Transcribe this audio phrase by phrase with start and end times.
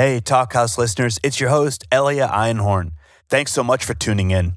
[0.00, 2.92] Hey, Talkhouse listeners, it's your host, Elia Einhorn.
[3.28, 4.56] Thanks so much for tuning in.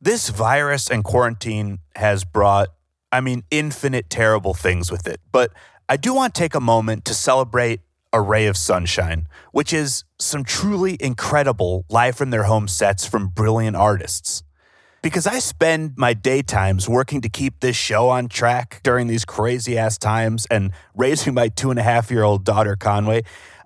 [0.00, 2.70] This virus and quarantine has brought,
[3.12, 5.20] I mean, infinite terrible things with it.
[5.30, 5.52] But
[5.88, 10.02] I do want to take a moment to celebrate a ray of sunshine, which is
[10.18, 14.42] some truly incredible live from their home sets from brilliant artists.
[15.02, 19.78] Because I spend my daytimes working to keep this show on track during these crazy
[19.78, 23.22] ass times and raising my two and a half year old daughter, Conway,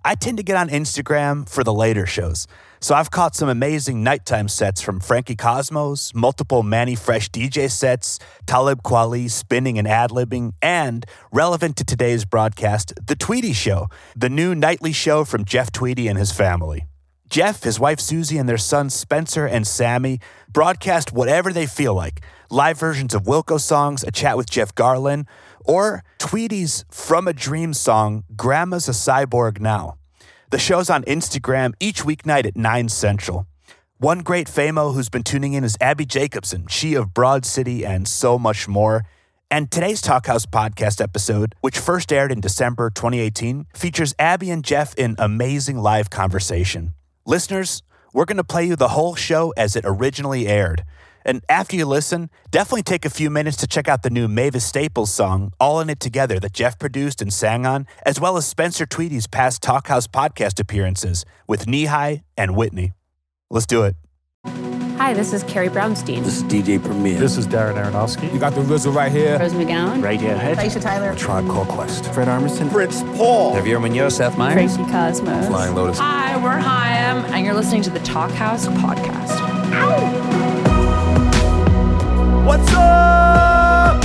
[0.09, 2.47] I tend to get on Instagram for the later shows.
[2.81, 8.19] So I've caught some amazing nighttime sets from Frankie Cosmos, multiple Mannie Fresh DJ sets,
[8.47, 14.55] Talib Kweli spinning and ad-libbing, and relevant to today's broadcast, The Tweedy Show, the new
[14.55, 16.87] nightly show from Jeff Tweedy and his family.
[17.29, 20.21] Jeff, his wife Susie, and their sons Spencer and Sammy
[20.51, 25.27] broadcast whatever they feel like live versions of Wilco songs, a chat with Jeff Garlin,
[25.67, 29.98] or Tweedy's From a Dream song, Grandma's a Cyborg Now.
[30.51, 33.47] The show's on Instagram each weeknight at 9 Central.
[33.99, 38.09] One great famo who's been tuning in is Abbi Jacobson, she of Broad City and
[38.09, 39.05] so much more.
[39.51, 44.95] And today's Talkhouse podcast episode, which first aired in December 2018, features Abbi and Jeff
[44.95, 46.95] in amazing live conversation.
[47.27, 47.83] Listeners,
[48.15, 50.83] we're going to play you the whole show as it originally aired.
[51.29, 54.65] And after you listen, definitely take a few minutes to check out the new Mavis
[54.65, 58.47] Staples song, All in It Together, that Jeff produced and sang on, as well as
[58.47, 62.95] Spencer Tweedy's past Talkhouse podcast appearances with NE-HI and Whitney.
[63.51, 63.95] Let's do it.
[64.97, 66.25] Hi, this is Carrie Brownstein.
[66.25, 67.21] This is DJ Premier.
[67.21, 68.33] This is Darren Aronofsky.
[68.33, 69.39] You got the RZA right here.
[69.39, 70.01] Rose McGowan.
[70.01, 70.55] Radiohead.
[70.55, 71.15] Aisha Tyler.
[71.15, 72.07] Tribe Called Quest.
[72.15, 72.71] Fred Armisen.
[72.71, 73.55] Prince Paul.
[73.55, 74.17] Javier Munoz.
[74.17, 74.77] Seth Meyers.
[74.77, 75.47] Tracy Cosmos.
[75.47, 75.99] Flying Lotus.
[75.99, 80.08] Hi, we're Haim, and you're listening to the Talkhouse podcast.
[82.49, 84.03] What's up?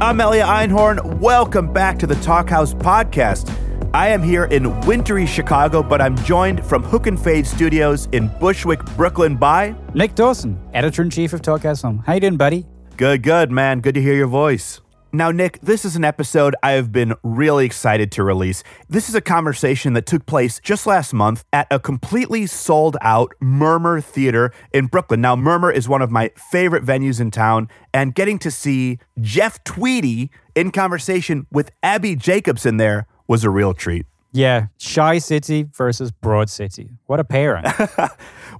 [0.00, 1.18] I'm Elia Einhorn.
[1.18, 3.52] Welcome back to the Talkhouse podcast.
[3.92, 8.28] I am here in wintry Chicago, but I'm joined from Hook and Fade Studios in
[8.38, 12.04] Bushwick, Brooklyn by Nick Dawson, editor in chief of Talkhouse Home.
[12.06, 12.66] How you doing, buddy?
[12.98, 13.80] Good, good, man.
[13.80, 14.80] Good to hear your voice.
[15.14, 18.64] Now, Nick, this is an episode I have been really excited to release.
[18.88, 23.32] This is a conversation that took place just last month at a completely sold out
[23.40, 25.20] Murmrr Theater in Brooklyn.
[25.20, 29.62] Now, Murmrr is one of my favorite venues in town, and getting to see Jeff
[29.62, 34.06] Tweedy in conversation with Abbi Jacobson there was a real treat.
[34.34, 36.90] Yeah, Shy City versus Broad City.
[37.06, 37.64] What a pairing.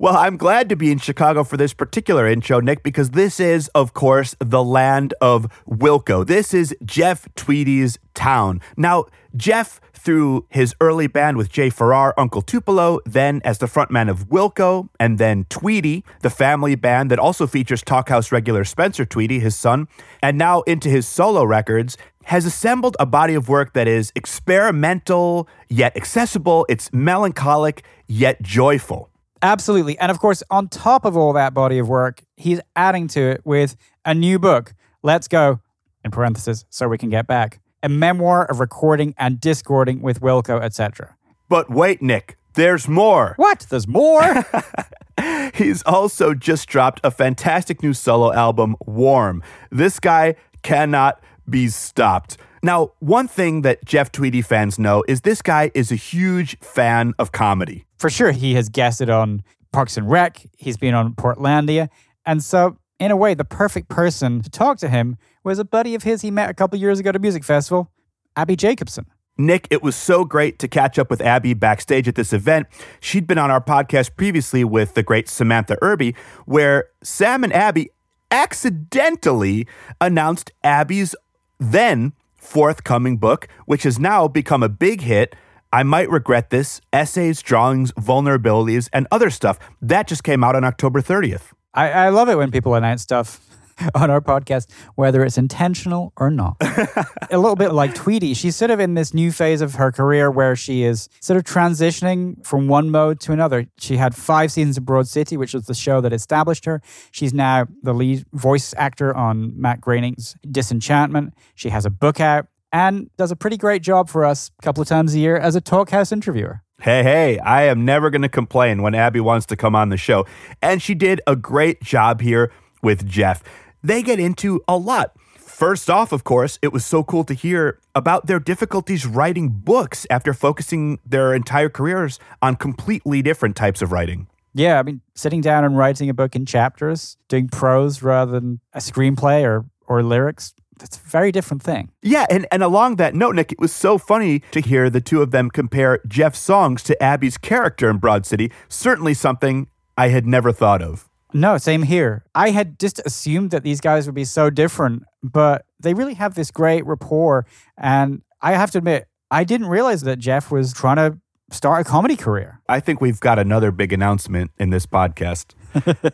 [0.00, 3.68] Well, I'm glad to be in Chicago for this particular intro, Nick, because this is,
[3.68, 6.26] of course, the land of Wilco.
[6.26, 8.60] This is Jeff Tweedy's town.
[8.76, 9.04] Now,
[9.36, 14.28] Jeff, through his early band with Jay Farrar, Uncle Tupelo, then as the frontman of
[14.28, 19.54] Wilco, and then Tweedy, the family band that also features Talkhouse regular Spencer Tweedy, his
[19.56, 19.86] son,
[20.22, 25.48] and now into his solo records, has assembled a body of work that is experimental
[25.68, 26.66] yet accessible.
[26.68, 29.10] It's melancholic yet joyful.
[29.42, 29.98] Absolutely.
[29.98, 33.42] And of course, on top of all that body of work, he's adding to it
[33.44, 34.74] with a new book.
[35.02, 35.60] Let's go,
[36.02, 37.60] in parentheses, so we can get back.
[37.82, 41.16] A memoir of recording and discording with Wilco, etc.
[41.50, 43.34] But wait, Nick, there's more.
[43.36, 43.66] What?
[43.68, 44.46] There's more?
[45.54, 49.42] He's also just dropped a fantastic new solo album, Warm.
[49.70, 52.36] This guy cannot be stopped.
[52.62, 57.14] Now, one thing that Jeff Tweedy fans know is this guy is a huge fan
[57.18, 57.84] of comedy.
[57.98, 60.46] For sure, he has guested on Parks and Rec.
[60.56, 61.88] He's been on Portlandia.
[62.24, 65.94] And so, in a way, the perfect person to talk to him was a buddy
[65.94, 67.90] of his he met a couple years ago at a music festival,
[68.36, 69.06] Abbi Jacobson.
[69.36, 72.68] Nick, it was so great to catch up with Abbi backstage at this event.
[73.00, 76.14] She'd been on our podcast previously with the great Samantha Irby,
[76.46, 77.86] where Sam and Abbi
[78.30, 79.66] accidentally
[80.00, 81.16] announced Abbi's
[81.58, 85.34] then forthcoming book, which has now become a big hit.
[85.72, 89.58] I might regret this essays, drawings, vulnerabilities, and other stuff.
[89.82, 91.52] That just came out on October 30th.
[91.72, 93.53] I, I love it when people announce stuff
[93.94, 96.56] on our podcast, whether it's intentional or not.
[97.30, 98.34] a little bit like Tweedy.
[98.34, 101.44] She's sort of in this new phase of her career where she is sort of
[101.44, 103.66] transitioning from one mode to another.
[103.78, 106.80] She had five seasons of Broad City, which was the show that established her.
[107.10, 111.34] She's now the lead voice actor on Matt Groening's Disenchantment.
[111.54, 114.82] She has a book out and does a pretty great job for us a couple
[114.82, 116.62] of times a year as a talkhouse interviewer.
[116.80, 119.96] Hey, hey, I am never going to complain when Abbi wants to come on the
[119.96, 120.26] show.
[120.60, 122.50] And she did a great job here
[122.82, 123.42] with Jeff.
[123.84, 125.12] They get into a lot.
[125.36, 130.06] First off, of course, it was so cool to hear about their difficulties writing books
[130.08, 134.26] after focusing their entire careers on completely different types of writing.
[134.54, 138.60] Yeah, I mean, sitting down and writing a book in chapters, doing prose rather than
[138.72, 141.90] a screenplay or or lyrics, That's a very different thing.
[142.02, 145.20] Yeah, and, and along that note, Nick, it was so funny to hear the two
[145.20, 148.50] of them compare Jeff's songs to Abbi's character in Broad City.
[148.68, 151.06] Certainly something I had never thought of.
[151.34, 152.24] No, same here.
[152.34, 156.36] I had just assumed that these guys would be so different, but they really have
[156.36, 157.44] this great rapport.
[157.76, 161.18] And I have to admit, I didn't realize that Jeff was trying to
[161.50, 162.60] start a comedy career.
[162.68, 165.54] I think we've got another big announcement in this podcast.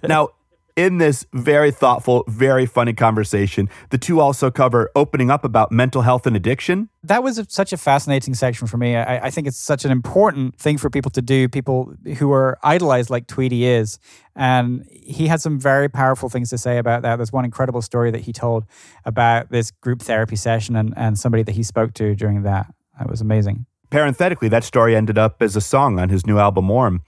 [0.09, 0.31] now,
[0.81, 6.01] in this very thoughtful, very funny conversation, the two also cover opening up about mental
[6.01, 6.89] health and addiction.
[7.03, 8.97] That was such a fascinating section for me.
[8.97, 12.59] I, I think it's such an important thing for people to do, people who are
[12.63, 13.99] idolized like Tweedy is.
[14.35, 17.17] And he had some very powerful things to say about that.
[17.17, 18.65] There's one incredible story that he told
[19.05, 22.73] about this group therapy session and, and somebody that he spoke to during that.
[22.99, 23.67] That was amazing.
[23.91, 27.03] Parenthetically, that story ended up as a song on his new album, Warm.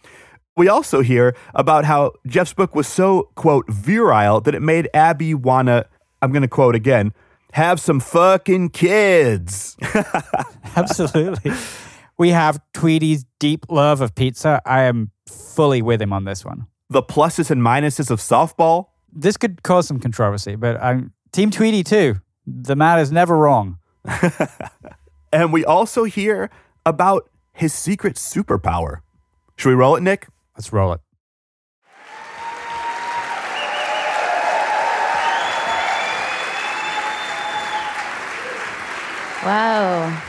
[0.56, 5.32] We also hear about how Jeff's book was so, quote, virile that it made Abbi
[5.34, 5.87] wanna,
[6.20, 7.12] I'm gonna quote again,
[7.52, 9.76] have some fucking kids.
[10.76, 11.52] Absolutely.
[12.19, 14.60] we have Tweedy's deep love of pizza.
[14.66, 16.66] I am fully with him on this one.
[16.90, 18.87] the pluses and minuses of softball.
[19.10, 22.16] This could cause some controversy, but I'm Team Tweety too.
[22.46, 23.78] The man is never wrong.
[25.32, 26.50] And we also hear
[26.84, 28.99] about his secret superpower.
[29.56, 30.26] Should we roll it, Nick?
[30.62, 31.00] Let's roll it.
[39.44, 40.23] Wow.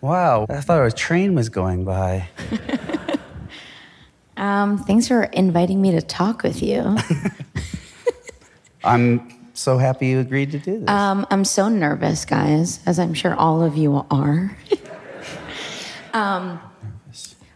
[0.00, 0.46] Wow.
[0.48, 2.28] I thought a train was going by.
[4.36, 6.96] Um, thanks for inviting me to talk with you.
[8.84, 10.88] I'm so happy you agreed to do this.
[10.88, 14.56] Um, I'm so nervous, guys, as I'm sure all of you are.
[16.14, 16.58] um,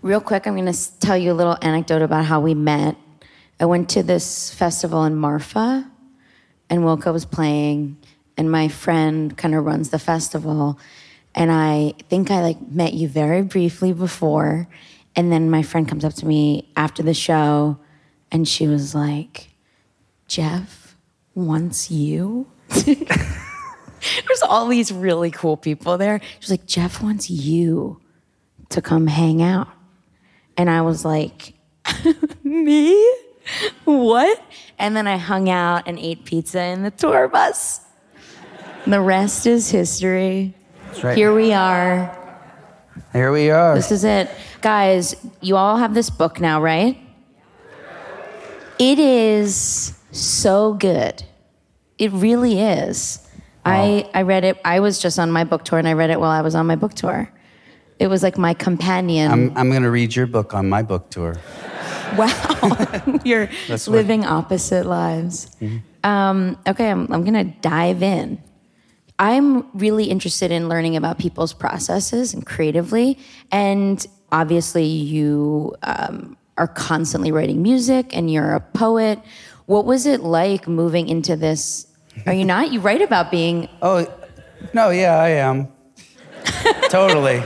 [0.03, 2.97] real quick, I'm going to tell you a little anecdote about how we met.
[3.59, 5.91] I went to this festival in Marfa,
[6.69, 7.97] and Wilco was playing,
[8.37, 10.79] and my friend kind of runs the festival.
[11.35, 14.69] And I think I like met you very briefly before,
[15.17, 17.79] and then my friend comes up to me after the show,
[18.31, 19.53] and she was like,
[20.29, 20.84] "Jeff
[21.35, 22.47] wants you."
[24.27, 26.21] There's all these really cool people there.
[26.41, 28.01] She's like, Jeff wants you
[28.71, 29.69] to come hang out.
[30.57, 31.55] And I was like,
[32.45, 32.95] me?
[33.85, 34.43] What?
[34.79, 37.81] And then I hung out and ate pizza in the tour bus.
[38.87, 40.55] The rest is history.
[40.89, 41.17] That's right.
[41.17, 42.21] Here we are.
[43.13, 43.75] Here we are.
[43.75, 44.31] This is it.
[44.61, 46.99] Guys, you all have this book now, right?
[48.79, 51.23] It is so good.
[51.99, 53.21] It really is.
[53.65, 54.61] I, I read it.
[54.65, 56.67] I was just on my book tour and I read it while I was on
[56.67, 57.33] my book tour.
[57.99, 59.31] It was like my companion.
[59.31, 61.37] I'm, I'm going to read your book on my book tour.
[62.17, 63.21] wow.
[63.25, 65.57] You're what- living opposite lives.
[66.03, 68.43] Um, okay, I'm, I'm going to dive in.
[69.19, 73.19] I'm really interested in learning about people's processes and creatively.
[73.53, 79.21] And obviously, you um, are constantly writing music and you're a poet.
[79.67, 81.87] What was it like moving into this?
[82.27, 82.71] Are you not?
[82.73, 83.69] You write about being.
[83.83, 84.07] Oh,
[84.73, 85.69] no, yeah, I am.
[86.89, 87.43] totally.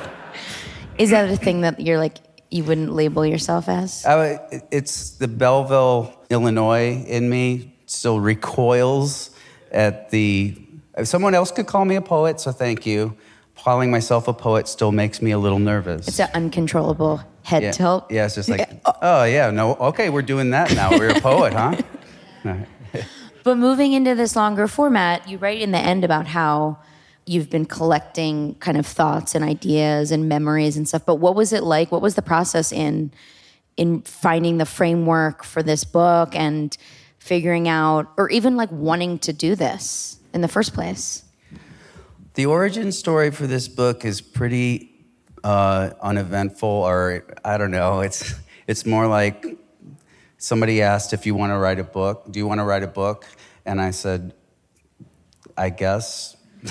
[0.98, 2.18] Is that a thing that you're like,
[2.50, 4.06] you wouldn't label yourself as?
[4.06, 4.38] I,
[4.70, 9.30] it's the Belleville, Illinois in me still recoils
[9.72, 10.56] at the.
[10.96, 13.16] If someone else could call me a poet, so thank you.
[13.56, 16.06] Calling myself a poet still makes me a little nervous.
[16.06, 17.72] It's an uncontrollable head yeah.
[17.72, 18.10] tilt.
[18.10, 18.68] Yeah, it's just like,
[19.02, 20.90] oh yeah, no, okay, we're doing that now.
[20.96, 21.76] We're a poet, huh?
[22.44, 23.04] All right.
[23.44, 26.80] But moving into this longer format, you write in the end about how
[27.24, 31.06] you've been collecting kind of thoughts and ideas and memories and stuff.
[31.06, 31.90] But what was it like?
[31.90, 33.10] What was the process in
[33.76, 36.76] in finding the framework for this book and
[37.18, 41.22] figuring out or even like wanting to do this in the first place?
[42.34, 44.90] The origin story for this book is pretty
[45.44, 48.00] uh, uneventful, or I don't know.
[48.00, 48.34] It's
[48.66, 49.56] it's more like
[50.38, 52.24] somebody asked if you want to write a book.
[52.30, 53.26] Do you want to write a book?
[53.66, 54.32] And I said,
[55.56, 56.36] I guess.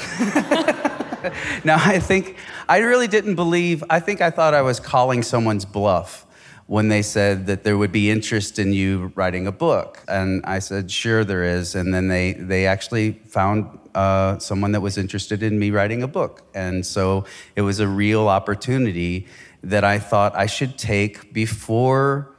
[1.63, 3.83] now I think I really didn't believe.
[3.89, 6.25] I think I thought I was calling someone's bluff
[6.65, 10.59] when they said that there would be interest in you writing a book, and I
[10.59, 11.75] said, sure, there is.
[11.75, 16.07] And then they they actually found uh, someone that was interested in me writing a
[16.07, 19.27] book, and so it was a real opportunity
[19.63, 22.36] that I thought I should take before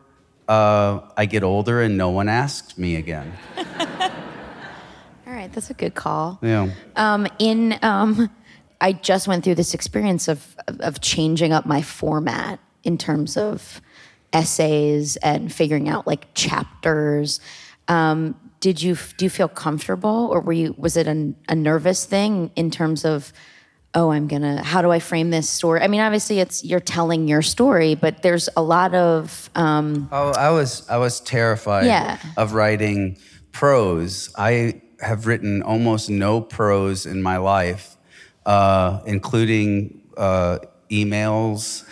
[0.49, 3.33] uh, I get older and no one asks me again.
[5.27, 6.39] All right, that's a good call.
[6.43, 6.71] Yeah.
[6.97, 8.31] Um, in um,
[8.81, 13.81] I just went through this experience of of changing up my format in terms of
[14.33, 17.41] essays and figuring out like chapters.
[17.89, 22.05] Um, did you do you feel comfortable, or were you was it a, a nervous
[22.07, 23.33] thing in terms of?
[23.95, 24.63] Oh, I'm gonna.
[24.63, 25.81] How do I frame this story?
[25.81, 30.31] I mean, obviously, it's you're telling your story, but there's a lot of um, Oh,
[30.33, 32.19] I was I was terrified Yeah.
[32.37, 33.17] of writing
[33.53, 34.33] prose.
[34.37, 37.97] I have written almost no prose in my life,
[38.45, 40.59] uh, including uh,
[40.91, 41.85] emails,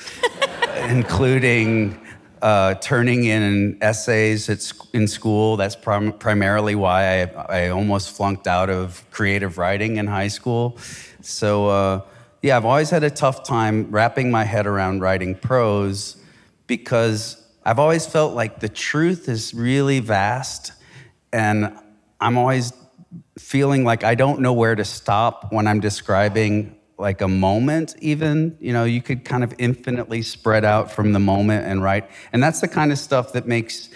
[0.91, 1.99] including
[2.43, 5.57] uh, turning in essays at, in school.
[5.57, 10.77] That's prim- primarily why I, I almost flunked out of creative writing in high school.
[11.27, 12.01] So, uh,
[12.43, 16.17] yeah, I've always had a tough time wrapping my head around writing prose
[16.67, 20.73] because I've always felt like the truth is really vast,
[21.33, 21.77] and
[22.21, 22.73] I'm always
[23.39, 28.57] feeling like I don't know where to stop when I'm describing like a moment even.
[28.61, 32.09] You know you could kind of infinitely spread out from the moment and write.
[32.33, 33.91] And that's the kind of stuff that makes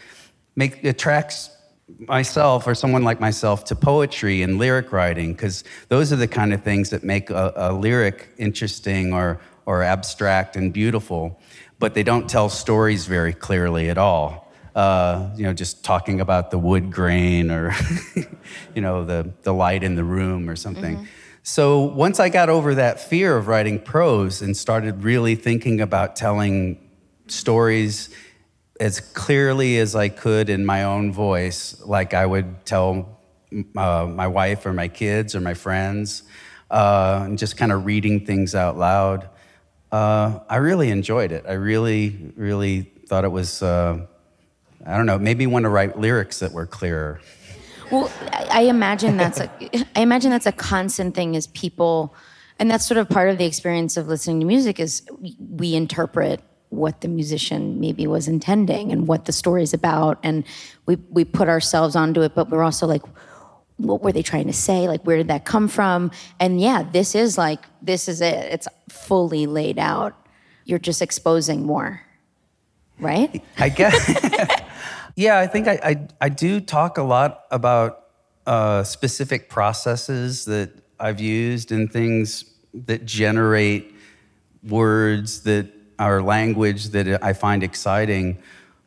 [0.57, 1.51] make attracts
[1.99, 6.53] myself or someone like myself to poetry and lyric writing because those are the kind
[6.53, 11.41] of things that make a, a lyric interesting or or abstract and beautiful
[11.79, 16.51] but they don't tell stories very clearly at all uh, you know, just talking about
[16.51, 17.75] the wood grain or,
[18.75, 21.09] you know, the, the light in the room or something.
[21.43, 26.15] So once I got over that fear of writing prose and started really thinking about
[26.15, 26.79] telling
[27.27, 28.11] stories
[28.81, 33.21] as clearly as I could in my own voice, like I would tell
[33.77, 36.23] uh, my wife or my kids or my friends,
[36.71, 39.29] uh, and just kind of reading things out loud,
[39.93, 41.45] uh, I really enjoyed it.
[41.47, 43.63] I really, really thought it was.
[43.63, 44.07] Uh,
[44.87, 47.21] I don't know, maybe want to write lyrics that were clearer.
[47.93, 48.11] Well,
[48.51, 49.51] I imagine that's a
[49.95, 52.15] I imagine that's a constant thing is people
[52.59, 55.03] and that's sort of part of the experience of listening to music is
[55.39, 60.19] we interpret what the musician maybe was intending and what the story's about.
[60.23, 60.45] And
[60.87, 63.03] we we put ourselves onto it but we're also like
[63.77, 64.89] what were they trying to say?
[64.89, 66.11] Like where did that come from?
[66.39, 68.35] And yeah this is like this is it.
[68.35, 70.15] It's fully laid out.
[70.65, 72.03] You're just exposing more.
[72.99, 73.43] Right?
[73.59, 73.97] I guess.
[75.17, 78.09] yeah, I think I, I, I do talk a lot about
[78.47, 83.95] uh, specific processes that I've used and things that generate
[84.63, 88.39] words that are language that I find exciting.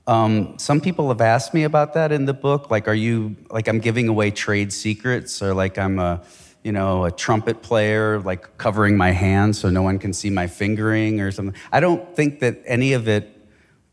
[0.08, 2.72] Um, some people have asked me about that in the book.
[2.72, 6.22] Like, are you like I'm giving away trade secrets, or like I'm a,
[6.64, 10.48] you know, a trumpet player, like covering my hands so no one can see my
[10.48, 11.56] fingering or something?
[11.72, 13.30] I don't think that any of it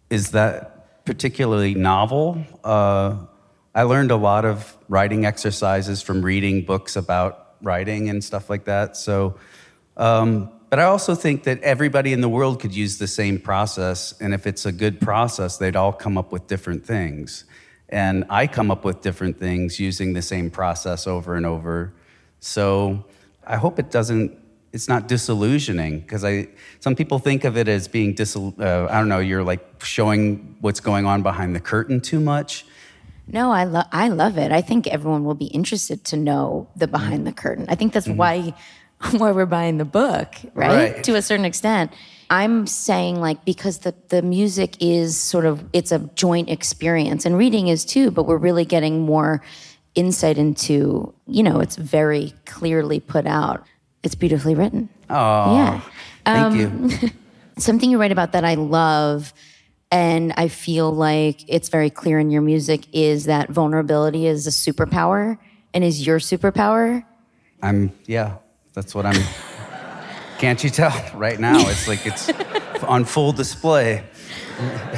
[0.08, 2.42] is that particularly novel.
[2.64, 3.18] Uh,
[3.74, 8.64] I learned a lot of writing exercises from reading books about writing and stuff like
[8.64, 8.96] that.
[8.96, 9.36] So,
[9.96, 14.14] um, but I also think that everybody in the world could use the same process,
[14.20, 17.44] and if it's a good process, they'd all come up with different things.
[17.88, 21.92] And I come up with different things using the same process over and over.
[22.38, 23.04] So
[23.44, 24.38] I hope it doesn't.
[24.72, 26.46] It's not disillusioning because I.
[26.78, 28.58] Some people think of it as being disil.
[28.60, 29.18] Uh, I don't know.
[29.18, 32.64] You're like showing what's going on behind the curtain too much.
[33.26, 34.52] No, I love I love it.
[34.52, 37.66] I think everyone will be interested to know the behind the curtain.
[37.68, 38.54] I think that's why
[39.12, 40.94] why we're buying the book, right?
[40.94, 41.04] Right.
[41.04, 41.92] To a certain extent.
[42.28, 47.36] I'm saying like because the the music is sort of it's a joint experience and
[47.36, 49.42] reading is too, but we're really getting more
[49.96, 53.64] insight into, you know, it's very clearly put out.
[54.04, 54.88] It's beautifully written.
[55.08, 55.80] Oh, Yeah.
[56.24, 57.10] thank um, you.
[57.58, 59.34] something you write about that I love
[59.90, 64.50] and I feel like it's very clear in your music is that vulnerability is a
[64.50, 65.36] superpower
[65.74, 67.04] and is your superpower.
[67.60, 68.36] I'm yeah.
[68.74, 69.22] That's what I'm.
[70.38, 71.58] Can't you tell right now?
[71.68, 72.30] It's like it's
[72.84, 74.04] on full display.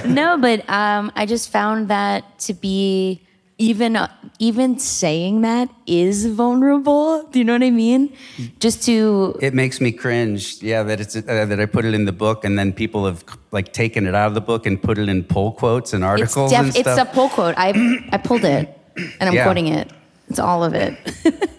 [0.06, 3.22] no, but um, I just found that to be
[3.58, 7.24] even uh, even saying that is vulnerable.
[7.24, 8.14] Do you know what I mean?
[8.60, 10.62] Just to It makes me cringe.
[10.62, 13.24] Yeah, that it's uh, that I put it in the book, and then people have
[13.52, 16.08] like taken it out of the book and put it in pull quotes and it's
[16.08, 17.54] articles def- and it's a pull quote.
[17.56, 17.72] I
[18.12, 19.44] I pulled it and I'm Yeah.
[19.44, 19.90] quoting it.
[20.28, 20.96] It's all of it.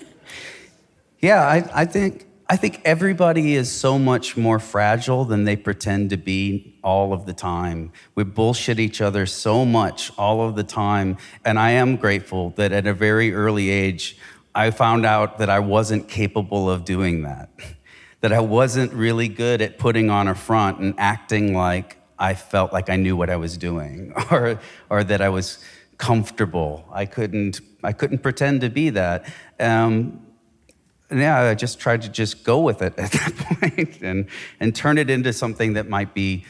[1.24, 6.10] Yeah, I, I think I think everybody is so much more fragile than they pretend
[6.10, 7.94] to be all of the time.
[8.14, 11.16] We bullshit each other so much all of the time,
[11.46, 14.18] and I am grateful that at a very early age,
[14.54, 17.50] I found out that I wasn't capable of doing that.
[18.20, 22.74] That I wasn't really good at putting on a front and acting like I felt
[22.74, 25.64] like I knew what I was doing, or or that I was
[25.98, 26.86] comfortable.
[26.92, 29.26] I couldn't I couldn't pretend to be that.
[29.58, 30.20] Um,
[31.12, 34.28] yeah, I just tried to just go with it at that point and,
[34.60, 36.46] and turn it into something that might be,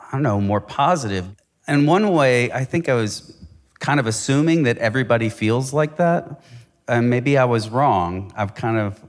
[0.00, 1.26] I don't know, more positive.
[1.66, 3.36] And one way, I think I was
[3.78, 6.42] kind of assuming that everybody feels like that.
[6.88, 8.32] And maybe I was wrong.
[8.36, 9.02] I've kind of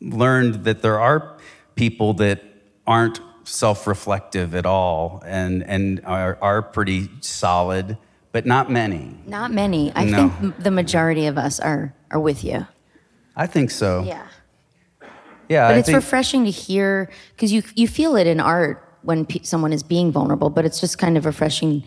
[0.00, 1.36] learned that there are
[1.74, 2.42] people that
[2.86, 7.96] aren't self reflective at all and, and are, are pretty solid,
[8.32, 9.16] but not many.
[9.26, 9.92] Not many.
[9.94, 10.28] I No.
[10.30, 12.66] think the majority of us are are with you.
[13.36, 14.02] I think so.
[14.02, 14.26] Yeah.
[15.48, 18.90] Yeah, But I it's think, refreshing to hear because you you feel it in art
[19.02, 21.82] when pe- someone is being vulnerable, but it's just kind of refreshing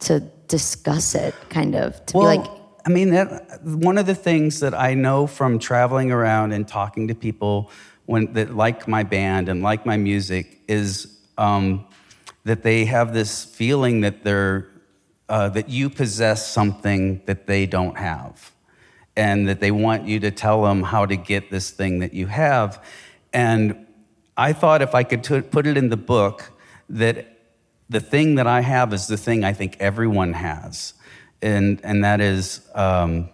[0.00, 2.50] to discuss it, kind of to well, be like,
[2.84, 7.08] I mean, that, one of the things that I know from traveling around and talking
[7.08, 7.70] to people
[8.04, 11.86] when, that like my band and like my music is um,
[12.44, 14.68] that they have this feeling that they're
[15.28, 18.52] uh, that you possess something that they don't have,
[19.16, 22.26] and that they want you to tell them how to get this thing that you
[22.26, 22.82] have.
[23.32, 23.86] And
[24.36, 26.52] I thought if I could t- put it in the book
[26.90, 27.38] that
[27.88, 30.94] the thing that I have is the thing I think everyone has.
[31.40, 33.30] And, and that is, um,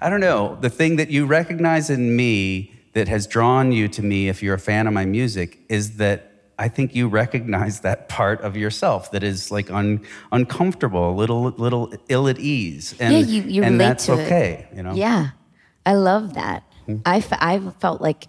[0.00, 4.02] I don't know, the thing that you recognize in me that has drawn you to
[4.02, 6.29] me, if you're a fan of my music, is that
[6.60, 11.44] I think you recognize that part of yourself that is like un, uncomfortable, a little,
[11.56, 12.94] little ill at ease.
[13.00, 14.26] And, yeah, you, you and relate that's to it.
[14.26, 14.92] okay, you know?
[14.92, 15.30] Yeah,
[15.86, 16.62] I love that.
[16.84, 16.96] Hmm.
[17.06, 18.26] I, f- I felt like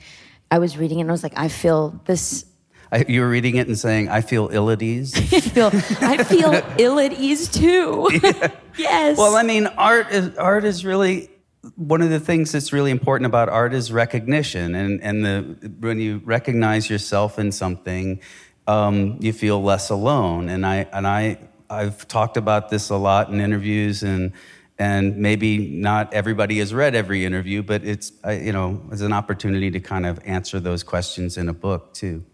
[0.50, 2.46] I was reading it and I was like, I feel this.
[2.90, 5.14] I, you were reading it and saying, I feel ill at ease.
[5.34, 5.70] I feel,
[6.00, 8.10] I feel ill at ease too.
[8.78, 9.18] yes.
[9.18, 11.31] Well, I mean, art is art is really
[11.76, 16.00] one of the things that's really important about art is recognition, and and the when
[16.00, 18.20] you recognize yourself in something,
[18.68, 20.50] um, you feel less alone.
[20.50, 21.38] And I and I
[21.70, 24.34] I've talked about this a lot in interviews and.
[24.80, 29.70] And maybe not everybody has read every interview, but it's you know it's an opportunity
[29.70, 32.26] to kind of answer those questions in a book too.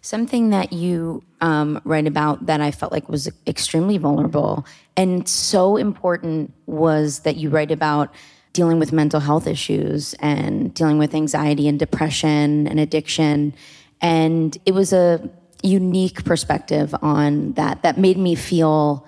[0.00, 4.64] Something that you um, write about that I felt like was extremely vulnerable
[4.96, 8.14] and so important was that you write about
[8.52, 13.54] dealing with mental health issues and dealing with anxiety and depression and addiction.
[14.00, 15.28] And it was a
[15.62, 19.06] unique perspective on that that made me feel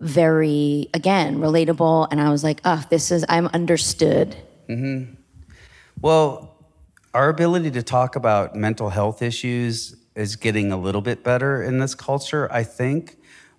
[0.00, 2.08] very, again, relatable.
[2.10, 4.36] And I was like, oh, this is, I'm understood.
[4.68, 5.14] Mm-hmm.
[6.00, 6.56] Well,
[7.14, 11.78] our ability to talk about mental health issues is getting a little bit better in
[11.78, 13.16] this culture, I think,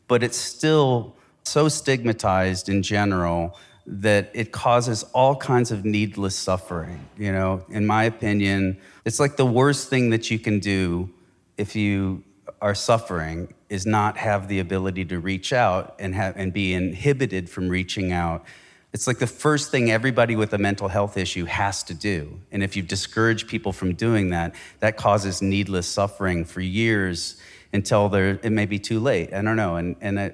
[0.08, 3.58] but it's still so stigmatized in general
[3.92, 7.08] that it causes all kinds of needless suffering.
[7.18, 11.10] You know, in my opinion, it's like the worst thing that you can do
[11.58, 12.24] if you
[12.62, 17.50] are suffering is not have the ability to reach out and have and be inhibited
[17.50, 18.46] from reaching out.
[18.94, 22.40] It's like the first thing everybody with a mental health issue has to do.
[22.52, 27.40] And if you discourage people from doing that, that causes needless suffering for years
[27.72, 29.34] until it may be too late.
[29.34, 29.78] I don't know.
[29.78, 30.34] And and I,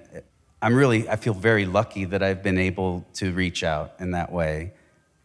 [0.62, 4.32] I'm really I feel very lucky that I've been able to reach out in that
[4.32, 4.74] way.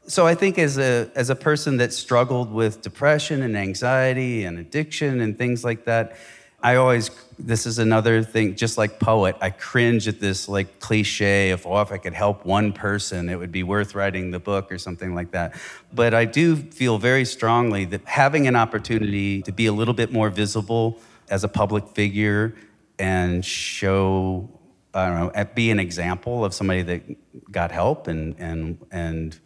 [0.06, 4.58] So I think as a as a person that struggled with depression and anxiety and
[4.58, 6.16] addiction and things like that,
[6.62, 11.50] I always this is another thing just like poet, I cringe at this like cliche
[11.50, 14.70] of oh if I could help one person, it would be worth writing the book
[14.70, 15.54] or something like that.
[15.92, 20.12] But I do feel very strongly that having an opportunity to be a little bit
[20.12, 20.98] more visible
[21.30, 22.54] as a public figure
[22.98, 24.50] and show
[24.94, 29.38] I don't know, be an example of somebody that got help and and and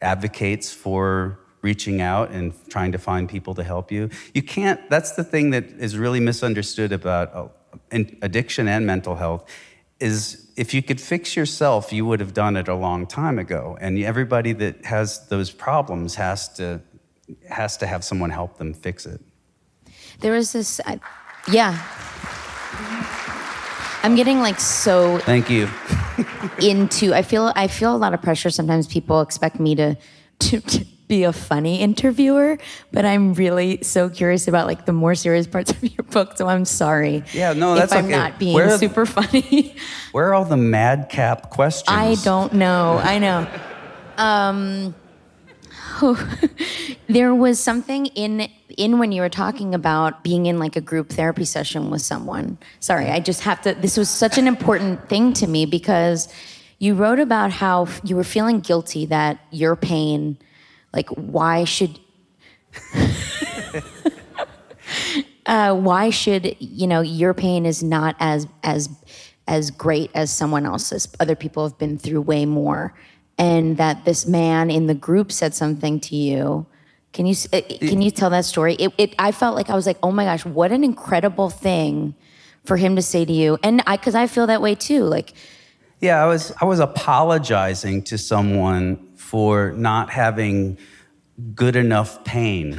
[0.00, 4.10] advocates for reaching out and trying to find people to help you.
[4.34, 4.88] You can't.
[4.90, 7.48] That's the thing that is really misunderstood about uh,
[8.22, 9.48] addiction and mental health.
[10.00, 13.76] Is if you could fix yourself, you would have done it a long time ago.
[13.80, 16.80] And everybody that has those problems has to
[17.48, 19.20] has to have someone help them fix it.
[20.20, 20.80] There is this,
[21.50, 23.14] yeah.
[24.02, 25.68] I'm getting like so Thank you.
[26.60, 29.96] into I feel I feel a lot of pressure sometimes people expect me to
[30.40, 32.58] to, to be a funny interviewer
[32.92, 36.46] but I'm really so curious about like the more serious parts of your book so
[36.48, 38.16] I'm sorry Yeah, no, that's if I'm okay.
[38.16, 39.74] not being Where the- super funny
[40.12, 41.96] Where are all the madcap questions?
[41.96, 43.46] I don't know I know
[44.16, 44.94] um
[47.08, 51.10] there was something in in when you were talking about being in like a group
[51.10, 52.56] therapy session with someone.
[52.80, 56.28] Sorry i just have to this was such an important thing to me because
[56.78, 60.38] you wrote about how you were feeling guilty that your pain
[60.92, 61.98] like why should
[65.46, 68.88] uh, why should you know your pain is not as as
[69.48, 71.08] as great as someone else's.
[71.18, 72.94] Other people have been through way more.
[73.38, 76.66] And that this man in the group said something to you
[77.12, 79.86] can you uh, can you tell that story it, it i felt like i was
[79.86, 82.14] like oh my gosh what an incredible thing
[82.68, 85.02] for him to say to you, and I, because I feel that way too.
[85.02, 85.32] Like,
[86.00, 90.78] Yeah, I was I was apologizing to someone for not having
[91.54, 92.78] good enough pain.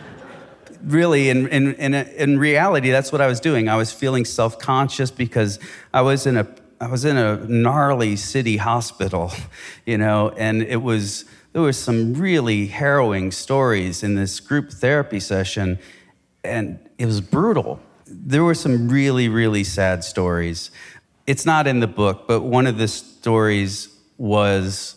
[0.82, 3.68] really, in, in, in, in reality, that's what I was doing.
[3.68, 5.58] I was feeling self conscious because
[5.94, 6.46] I was in a
[6.78, 9.32] I was in a gnarly city hospital,
[9.86, 11.24] you know, and it was
[11.56, 15.78] there was some really harrowing stories in this group therapy session,
[16.44, 17.80] and it was brutal.
[18.06, 20.70] There were some really really sad stories.
[21.26, 23.88] It's not in the book, but one of the stories
[24.18, 24.96] was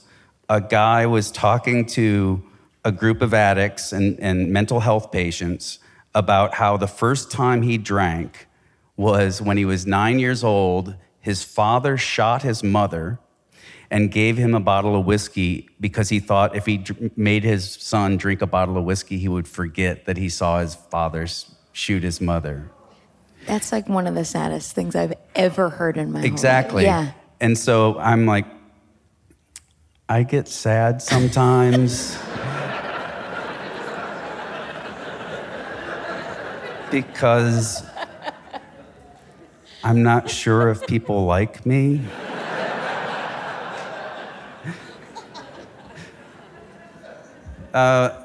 [0.50, 2.44] a guy was talking to
[2.84, 5.80] a group of addicts and, and mental health patients
[6.14, 8.48] about how the first time he drank
[8.98, 10.94] was when he was nine years old.
[11.22, 13.18] His father shot his mother
[13.92, 17.74] and gave him a bottle of whiskey because he thought if he dr- made his
[17.74, 21.28] son drink a bottle of whiskey, he would forget that he saw his father
[21.72, 22.70] shoot his mother.
[23.46, 26.32] that's like one of the saddest things I've ever heard in my whole life.
[26.32, 26.84] Exactly.
[26.84, 27.12] Yeah.
[27.40, 28.46] And so I'm like,
[30.08, 32.18] I get sad sometimes.
[36.92, 37.84] because
[39.84, 42.02] I'm not sure if people like me.
[47.74, 48.24] Uh,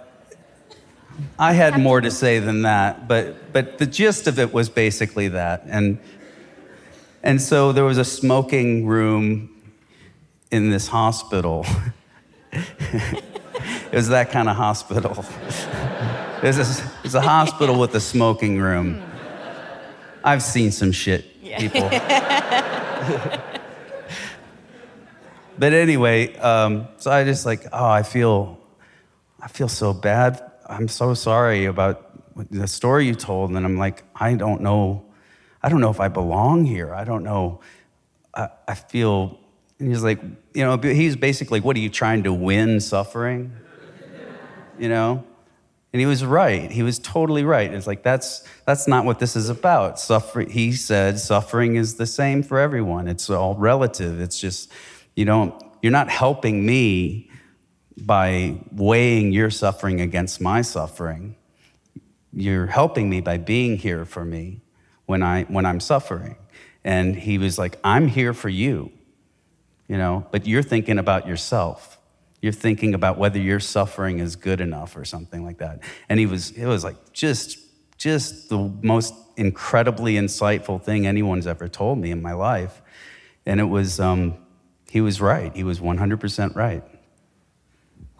[1.39, 5.29] I had more to say than that, but, but the gist of it was basically
[5.29, 5.63] that.
[5.67, 5.99] And
[7.25, 9.49] and so there was a smoking room
[10.51, 11.65] in this hospital.
[12.53, 15.25] it was that kind of hospital.
[16.43, 19.03] It's a, it's a hospital with a smoking room.
[20.23, 21.89] I've seen some shit, people.
[25.59, 28.59] but anyway, um, so I just like, oh, I feel,
[29.45, 30.43] I feel so bad.
[30.67, 32.11] I'm so sorry about
[32.51, 33.51] the story you told.
[33.51, 35.05] And I'm like, I don't know
[35.65, 36.93] I don't know if I belong here.
[36.93, 37.61] I don't know.
[38.35, 39.41] I, I feel,
[39.79, 40.21] and he's like,
[40.53, 43.51] you know, he's basically, what are you trying to win suffering?
[44.79, 45.25] You know?
[45.95, 46.71] And he was right.
[46.71, 47.73] He was totally right.
[47.73, 49.99] It's like, that's, that's not what this is about.
[49.99, 53.09] Suffering, he said, suffering is the same for everyone.
[53.09, 54.21] It's all relative.
[54.21, 54.71] It's just,
[55.17, 57.31] you don't, you're not helping me
[57.97, 61.37] by weighing your suffering against my suffering.
[62.33, 64.61] You're helping me by being here for me
[65.07, 66.37] when, I, when I'm suffering.
[66.83, 68.93] And he was like, I'm here for you,
[69.89, 71.99] you know, but you're thinking about yourself.
[72.43, 75.81] You're thinking about whether your suffering is good enough or something like that.
[76.09, 77.59] And he was, it was like just,
[77.97, 82.83] just the most incredibly insightful thing anyone's ever told me in my life.
[83.47, 84.35] And it was, um,
[84.91, 85.55] he was right.
[85.57, 86.83] He was 100% right.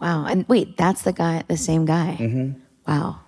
[0.05, 0.25] Wow.
[0.25, 2.15] And wait, that's the guy, the same guy.
[2.19, 2.59] Mm-hmm.
[2.87, 3.21] Wow.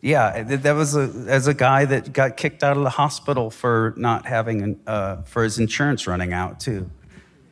[0.00, 3.92] Yeah, that was a, as a guy that got kicked out of the hospital for
[3.98, 6.90] not having, an, uh, for his insurance running out too.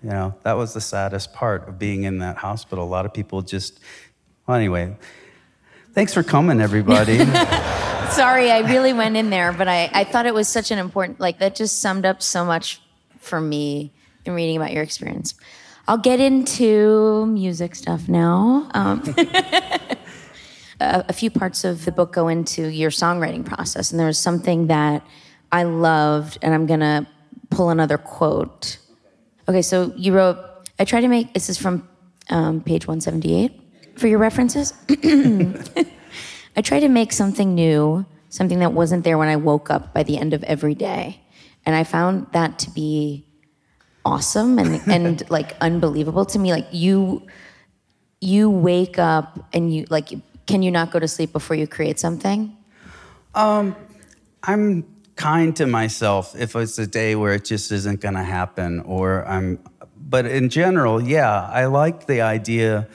[0.02, 2.84] You know, that was the saddest part of being in that hospital.
[2.84, 3.78] A lot of people just,
[4.46, 4.96] well, anyway,
[5.92, 7.18] thanks for coming, everybody.
[8.10, 11.20] Sorry, I really went in there, but I, I thought it was such an important,
[11.20, 12.80] like, that just summed up so much
[13.18, 13.92] for me
[14.24, 15.34] in reading about your experience.
[15.92, 18.66] I'll get into music stuff now.
[18.72, 19.02] Um,
[20.80, 24.16] a, a few parts of the book go into your songwriting process, and there was
[24.16, 25.06] something that
[25.52, 27.06] I loved, and I'm gonna
[27.50, 28.78] pull another quote.
[29.46, 30.38] Okay, so you wrote,
[30.78, 31.86] I try to make, this is from
[32.30, 33.52] um, page 178
[33.98, 34.72] for your references.
[34.88, 40.04] I try to make something new, something that wasn't there when I woke up by
[40.04, 41.20] the end of every day.
[41.66, 43.26] And I found that to be
[44.04, 46.52] awesome and, and like unbelievable to me.
[46.52, 47.26] Like you
[48.20, 50.10] you wake up and you like
[50.46, 52.56] can you not go to sleep before you create something?
[53.34, 53.76] Um
[54.42, 54.84] I'm
[55.16, 59.24] kind to myself if it's a day where it just isn't going to happen or
[59.28, 59.60] I'm
[60.12, 62.86] but in general, yeah, I like the idea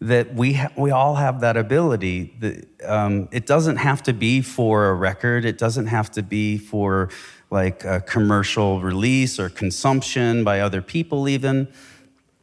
[0.00, 2.36] that we ha- we all have that ability.
[2.40, 5.44] That, um, it doesn't have to be for a record.
[5.46, 7.08] It doesn't have to be for
[7.50, 11.28] like a commercial release or consumption by other people.
[11.28, 11.68] Even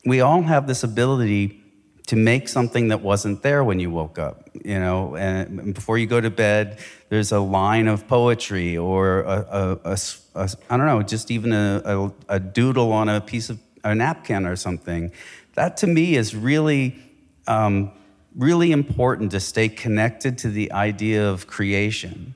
[0.05, 1.59] we all have this ability
[2.07, 6.05] to make something that wasn't there when you woke up you know and before you
[6.05, 6.77] go to bed
[7.09, 9.97] there's a line of poetry or a, a, a
[10.35, 14.45] a I don't know just even a, a doodle on a piece of a napkin
[14.45, 15.11] or something
[15.55, 16.95] that to me is really
[17.47, 17.91] um,
[18.35, 22.35] really important to stay connected to the idea of creation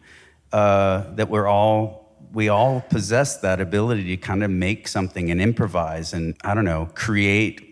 [0.51, 2.06] uh, that we're all
[2.37, 6.65] we all possess that ability to kind of make something and improvise and i don't
[6.65, 7.67] know create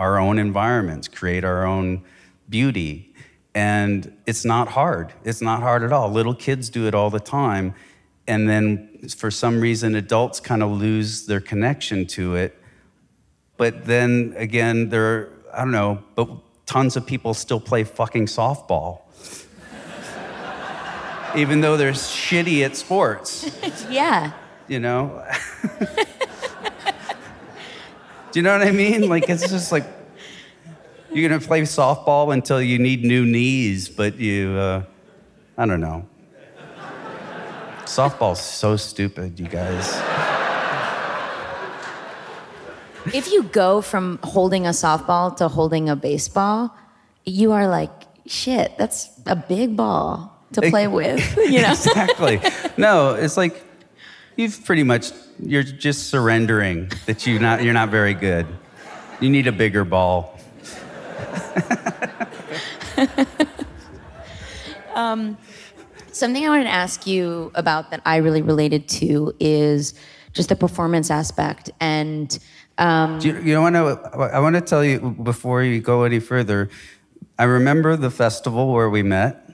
[0.00, 2.02] our own environments, create our own
[2.48, 3.14] beauty.
[3.54, 5.12] And it's not hard.
[5.24, 6.10] It's not hard at all.
[6.10, 7.74] Little kids do it all the time.
[8.26, 12.56] and then for some reason adults kind of lose their connection to it.
[13.56, 16.28] But then again, there are, I don't know, but
[16.64, 19.00] tons of people still play fucking softball.
[21.36, 23.50] Even though they're shitty at sports,
[23.90, 24.32] Yeah.
[24.68, 25.24] you know?
[28.32, 29.08] Do you know what I mean?
[29.08, 29.84] Like, it's just like
[31.12, 34.82] you're gonna play softball until you need new knees, but you, uh,
[35.58, 36.06] I don't know.
[37.84, 40.00] Softball's so stupid, you guys.
[43.12, 46.76] If you go from holding a softball to holding a baseball,
[47.24, 47.90] you are like,
[48.26, 51.20] shit, that's a big ball to play with.
[51.50, 51.70] You know?
[51.70, 52.40] exactly.
[52.76, 53.64] No, it's like
[54.36, 58.46] you've pretty much you're just surrendering that you not you're not very good.
[59.20, 60.38] You need a bigger ball.
[66.20, 69.94] Something I wanted to ask you about that I really related to is
[70.34, 71.70] just the performance aspect.
[71.80, 72.38] And
[72.76, 76.02] um, Do you, you know, want to, I want to tell you before you go
[76.02, 76.68] any further.
[77.38, 79.49] I remember the festival where we met,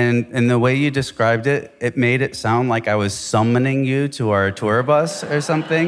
[0.00, 3.84] and and the way you described it, it made it sound like I was summoning
[3.84, 5.86] you to our tour bus or something.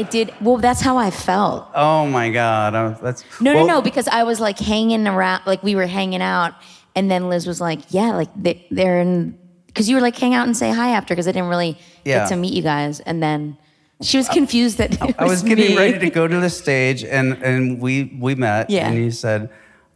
[0.00, 1.68] I did, well, that's how I felt.
[1.74, 5.42] Oh my God, I- that's No, well, no, no, because I was like hanging around,
[5.46, 6.54] like we were hanging out,
[6.96, 10.34] and then Liz was like, "Yeah, like they, they're in," because you were like hang
[10.34, 12.20] out and say hi after, because I didn't really Yeah.
[12.20, 13.56] get to meet you guys, and then
[14.02, 15.76] she was confused that it I was was getting me.
[15.76, 18.88] ready to go to the stage, and and we we met, Yeah.
[18.88, 19.50] and you said,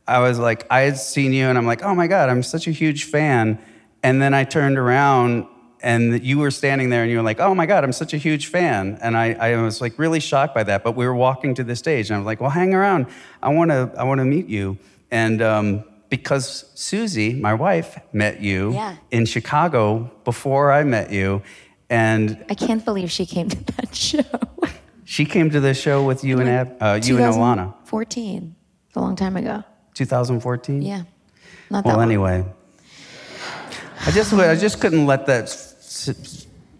[0.07, 2.67] I was like, I had seen you, and I'm like, oh my god, I'm such
[2.67, 3.59] a huge fan,
[4.03, 5.47] and then I turned around.
[5.83, 8.17] And you were standing there, and you were like, "Oh my God, I'm such a
[8.17, 10.83] huge fan!" And I, I was like really shocked by that.
[10.83, 13.05] But we were walking to the stage, and I was like, "Well, hang around.
[13.43, 14.79] I want to, I want to meet you."
[15.11, 18.97] And um, because Susie, my wife, met you Yeah.
[19.11, 21.43] in Chicago before I met you,
[21.91, 24.23] and I can't believe she came to that show.
[25.05, 28.55] she came to the show with you and Ab, uh, you and Ilana, 14,
[28.97, 29.65] a long time ago.
[29.95, 30.83] 2014.
[30.83, 31.03] Yeah,
[31.71, 32.45] not that Well, anyway,
[34.07, 35.49] I just I just couldn't let that.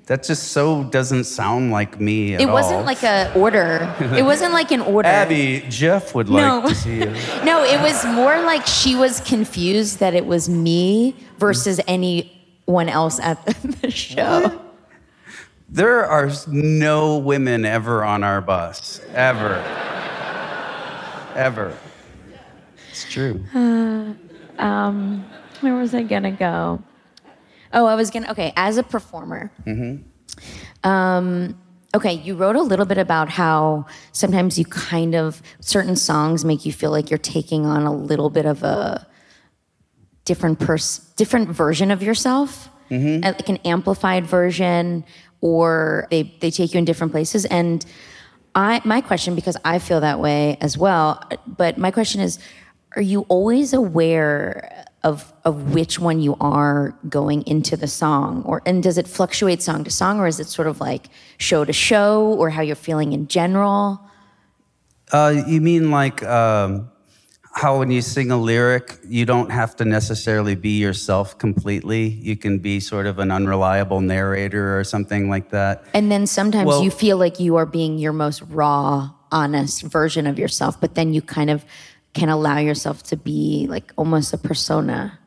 [0.07, 3.91] That just so doesn't sound like me at It wasn't like a order.
[4.15, 5.09] It wasn't like an order.
[5.09, 5.61] Abbi.
[5.71, 6.69] Jeff would like No.
[6.69, 7.15] to see you.
[7.45, 13.19] No, it was more like she was confused that it was me versus anyone else
[13.19, 13.47] at
[13.81, 14.61] the show.
[15.71, 19.55] There are no women ever on our bus, ever,
[21.35, 21.75] ever.
[23.05, 23.45] It's true.
[25.61, 26.83] Where was I gonna go?
[27.73, 28.31] Oh, I was gonna.
[28.31, 29.51] Okay, as a performer.
[30.83, 31.59] Um,
[31.95, 36.67] okay, you wrote a little bit about how sometimes you kind of certain songs make
[36.67, 39.07] you feel like you're taking on a little bit of a
[40.25, 42.69] different pers- different version of yourself,
[43.25, 45.05] uh, like an amplified version,
[45.41, 47.45] or they they take you in different places.
[47.47, 47.85] And
[48.55, 52.39] I my question, because I feel that way as well, but my question is,
[52.97, 58.63] are you always aware of of which one you are going into the song, or
[58.65, 61.73] and does it fluctuate song to song, or is it sort of like show to
[61.73, 64.01] show, or how you're feeling in general?
[65.13, 66.91] Uh, you mean like um,
[67.53, 72.09] how when you sing a lyric, you don't have to necessarily be yourself completely.
[72.09, 75.85] You can be sort of an unreliable narrator or something like that.
[75.93, 80.27] And then sometimes Well- you feel like you are being your most raw, honest version
[80.27, 81.65] of yourself, but then you kind of
[82.15, 85.19] can allow yourself to be like almost a persona.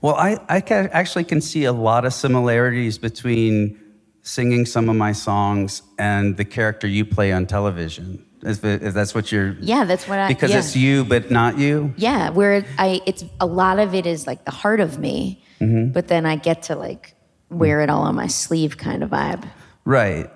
[0.00, 3.80] Well, I, I can, actually can see a lot of similarities between
[4.22, 8.24] singing some of my songs and the character you play on television.
[8.42, 9.56] If, if that's what you're.
[9.60, 10.58] Yeah, that's what I Because yeah.
[10.58, 11.92] it's you, but not you.
[11.96, 15.90] Yeah, where I it's a lot of it is like the heart of me, Mm-hmm.
[15.90, 17.16] but then I get to like
[17.50, 19.44] wear it all on my sleeve kind of vibe.
[19.84, 20.30] Right.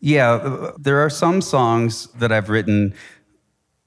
[0.00, 2.94] Yeah, uh, there are some songs that I've written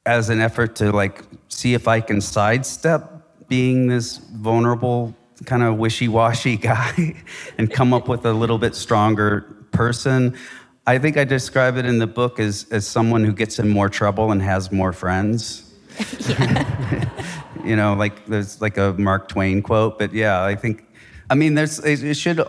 [0.05, 5.77] as an effort to like see if I can sidestep being this vulnerable kind of
[5.77, 7.15] wishy-washy guy
[7.57, 10.37] and come up with a little bit stronger person.
[10.87, 13.89] I think I describe it in the book as as someone who gets in more
[13.89, 15.71] trouble and has more friends.
[17.65, 20.85] you know, like there's like a Mark Twain quote, but yeah, I think,
[21.29, 22.41] I mean, there's, it it should,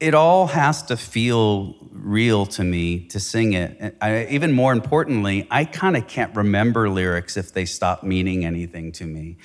[0.00, 3.96] it all has to feel real to me to sing it.
[4.00, 8.92] I, even more importantly, I kind of can't remember lyrics if they stop meaning anything
[8.92, 9.38] to me.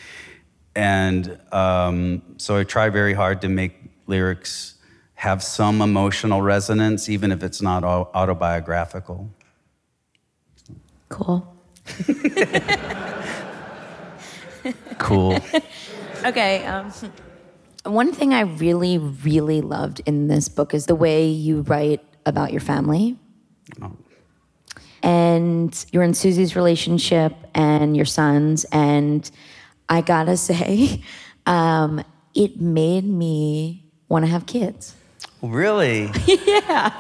[0.75, 3.73] And um, so I try very hard to make
[4.07, 4.75] lyrics
[5.15, 9.29] have some emotional resonance, even if it's not autobiographical.
[11.09, 11.55] Cool.
[14.97, 15.39] Cool.
[16.25, 16.63] Okay.
[16.63, 16.89] Um,
[17.85, 22.51] One thing I really, really loved in this book is the way you write about
[22.51, 23.17] your family.
[25.01, 28.65] And you're in Susie's relationship and your sons.
[28.71, 29.29] And
[29.89, 31.03] I gotta say,
[31.45, 34.95] um, it made me wanna have kids.
[35.41, 36.09] Really?
[36.25, 36.93] Yeah.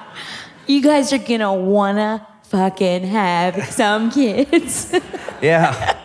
[0.65, 4.93] You guys are gonna wanna fucking have some kids.
[5.41, 5.97] yeah.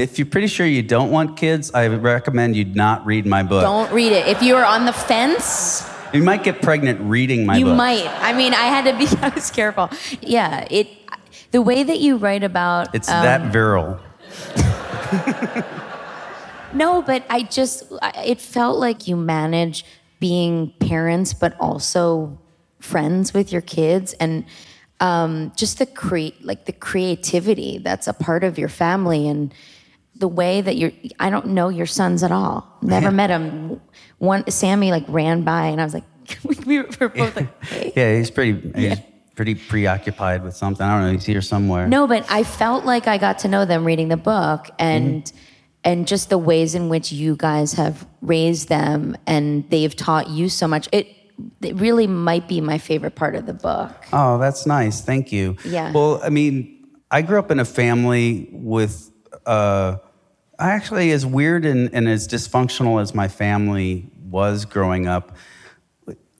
[0.00, 3.62] If you're pretty sure you don't want kids, I recommend you not read my book.
[3.62, 4.26] Don't read it.
[4.26, 7.72] If you are on the fence, You might get pregnant reading my you book.
[7.72, 8.06] You might.
[8.06, 9.06] I mean, I had to be.
[9.22, 9.90] I was careful.
[10.22, 10.88] Yeah, it.
[11.50, 14.00] The way that you write about It's um, that virile.
[16.72, 17.84] No, but I just
[18.16, 19.84] it felt like you manage
[20.20, 22.38] being parents, but also
[22.78, 24.44] friends with your kids, and
[25.00, 29.52] um, just the create like the creativity that's a part of your family, and
[30.20, 30.92] the way that you're.
[31.18, 32.78] I don't know your sons at all.
[32.82, 33.80] Never met them.
[34.18, 36.04] One Sammy like ran by, and I was like,
[36.66, 37.92] we were both like, hey.
[37.96, 38.70] Yeah, he's pretty.
[38.78, 38.98] He's
[39.34, 40.84] pretty preoccupied with something.
[40.84, 41.12] I don't know.
[41.12, 41.88] He's here somewhere.
[41.88, 45.30] No, but I felt like I got to know them reading the book and
[45.82, 50.50] and just the ways in which you guys have raised them and they've taught you
[50.50, 50.88] so much.
[50.92, 51.08] It
[51.62, 53.90] it really might be my favorite part of the book.
[54.12, 55.00] Oh, that's nice.
[55.00, 55.56] Thank you.
[55.64, 55.90] Yeah.
[55.90, 59.10] Well, I mean, I grew up in a family with,
[59.46, 59.96] uh,
[60.68, 65.36] actually, as weird and, and as dysfunctional as my family was growing up,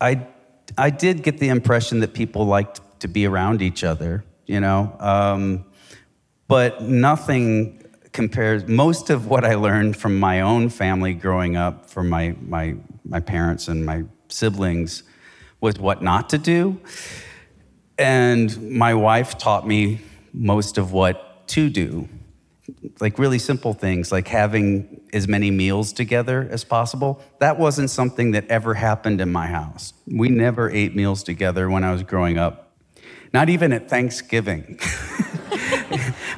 [0.00, 0.26] I,
[0.76, 4.94] I did get the impression that people liked to be around each other, you know?
[5.00, 5.64] Um,
[6.48, 7.80] but nothing
[8.12, 12.74] compares most of what i learned from my own family growing up from my, my,
[13.04, 15.04] my parents and my siblings
[15.60, 16.80] was what not to do
[17.98, 20.00] and my wife taught me
[20.32, 22.08] most of what to do
[23.00, 28.30] like really simple things like having as many meals together as possible that wasn't something
[28.30, 32.38] that ever happened in my house we never ate meals together when i was growing
[32.38, 32.72] up
[33.34, 34.78] not even at thanksgiving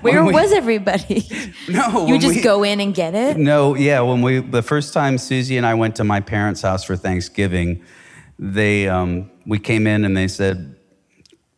[0.01, 1.29] Where we- was everybody?
[1.69, 3.37] no you just we- go in and get it?
[3.37, 4.01] No, yeah.
[4.01, 7.83] When we the first time Susie and I went to my parents' house for Thanksgiving,
[8.39, 10.75] they um, we came in and they said,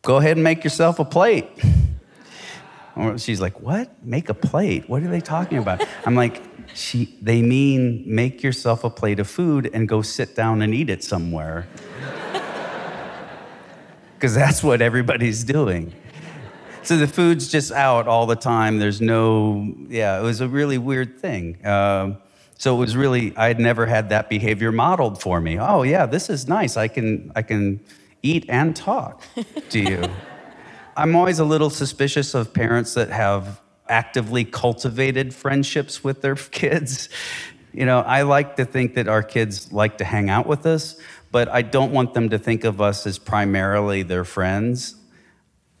[0.03, 1.47] "Go ahead and make yourself a plate."
[3.17, 3.91] She's like, "What?
[4.03, 4.89] Make a plate?
[4.89, 6.41] What are they talking about?" I'm like,
[6.73, 10.89] "She they mean make yourself a plate of food and go sit down and eat
[10.89, 11.67] it somewhere."
[14.15, 15.93] Because that's what everybody's doing.
[16.85, 18.77] So the food's just out all the time.
[18.77, 21.57] There's no, yeah, it was a really weird thing.
[21.65, 22.17] Um,
[22.57, 25.59] so it was really, I had never had that behavior modeled for me.
[25.59, 26.77] Oh yeah, this is nice.
[26.77, 27.79] I can, I can
[28.21, 29.23] eat and talk
[29.69, 30.03] to you.
[30.97, 37.09] I'm always a little suspicious of parents that have actively cultivated friendships with their kids.
[37.73, 40.97] You know, I like to think that our kids like to hang out with us,
[41.31, 44.95] but I don't want them to think of us as primarily their friends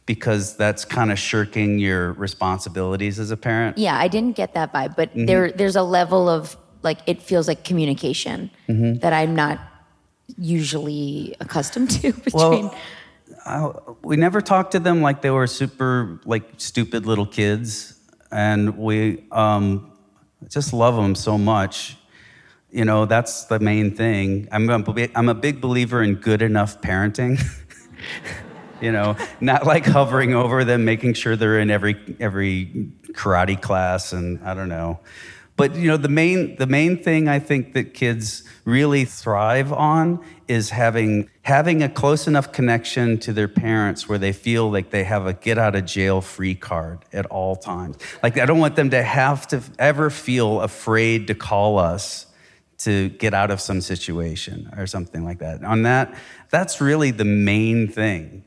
[0.05, 3.77] because that's kind of shirking your responsibilities as a parent.
[3.77, 5.25] Yeah, I didn't get that vibe, but Mm-hmm.
[5.25, 8.99] there there's a level of like it feels like communication Mm-hmm.
[8.99, 9.59] that I'm not
[10.37, 12.75] usually accustomed to between Well,
[13.45, 17.99] I, we never talked to them like they were super like stupid little kids,
[18.31, 19.91] and we um,
[20.49, 21.95] just love them so much.
[22.71, 24.47] You know, that's the main thing.
[24.51, 27.39] I'm I'm a big believer in good enough parenting.
[28.81, 34.11] you know, not like hovering over them, making sure they're in every every karate class,
[34.11, 34.99] and I don't know.
[35.57, 40.23] But you know, the main the main thing I think that kids really thrive on
[40.47, 45.03] is having having a close enough connection to their parents where they feel like they
[45.05, 47.97] have a get out of jail free card at all times.
[48.21, 52.27] Like I don't want them to have to ever feel afraid to call us
[52.77, 55.63] to get out of some situation or something like that.
[55.63, 56.17] On that,
[56.49, 58.43] that's really the main thing.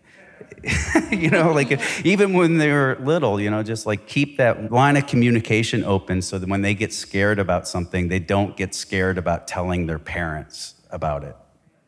[1.10, 5.06] you know, like even when they're little, you know, just like keep that line of
[5.06, 9.46] communication open so that when they get scared about something, they don't get scared about
[9.46, 11.36] telling their parents about it.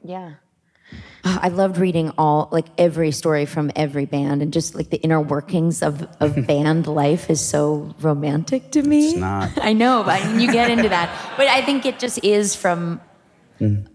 [0.02, 0.34] Yeah.
[1.22, 5.20] I loved reading all, like every story from every band, and just like the inner
[5.20, 9.10] workings of, of band life is so romantic to me.
[9.10, 9.50] It's not.
[9.62, 11.34] I know, but you get into that.
[11.36, 13.00] But I think it just is from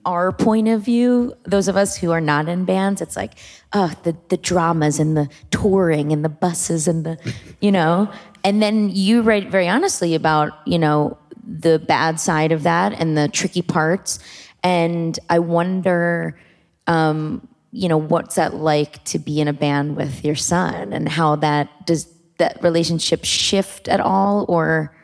[0.06, 3.34] our point of view, those of us who are not in bands, it's like,
[3.74, 8.12] oh, the, the dramas and the touring and the buses and the, you know.
[8.44, 13.18] And then you write very honestly about, you know, the bad side of that and
[13.18, 14.20] the tricky parts.
[14.64, 16.40] And I wonder,
[16.88, 21.10] um, you know, what's that like to be in a band with your son and
[21.10, 22.08] how that does
[22.38, 24.96] that relationship shift at all or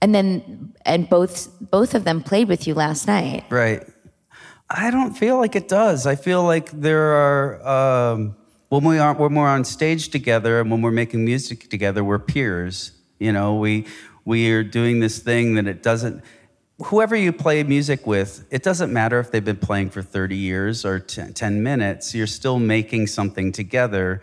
[0.00, 3.44] and then and both both of them played with you last night.
[3.50, 3.86] Right.
[4.68, 6.06] I don't feel like it does.
[6.06, 8.36] I feel like there are um,
[8.68, 12.18] when we are when we're on stage together and when we're making music together, we're
[12.18, 12.90] peers.
[13.20, 13.86] You know, we
[14.24, 16.22] we are doing this thing that it doesn't.
[16.82, 20.84] Whoever you play music with, it doesn't matter if they've been playing for 30 years
[20.84, 22.14] or 10, 10 minutes.
[22.14, 24.20] You're still making something together.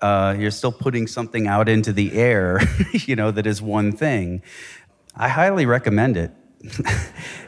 [0.00, 2.60] Uh, you're still putting something out into the air.
[2.92, 4.40] you know that is one thing.
[5.16, 6.30] I highly recommend it.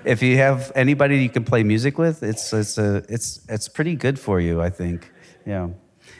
[0.04, 3.94] If you have anybody you can play music with, it's it's a, it's it's pretty
[3.94, 5.10] good for you, I think.
[5.46, 5.68] Yeah.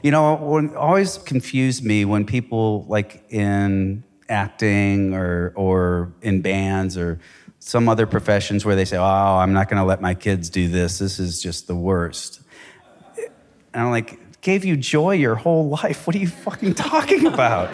[0.03, 6.97] You know, what always confused me when people like in acting or or in bands
[6.97, 7.21] or
[7.61, 10.69] some other professions where they say, "Oh, I'm not going to let my kids do
[10.69, 10.99] this.
[10.99, 12.41] This is just the worst."
[13.75, 16.07] And I'm like, gave you joy your whole life.
[16.07, 17.71] What are you fucking talking about?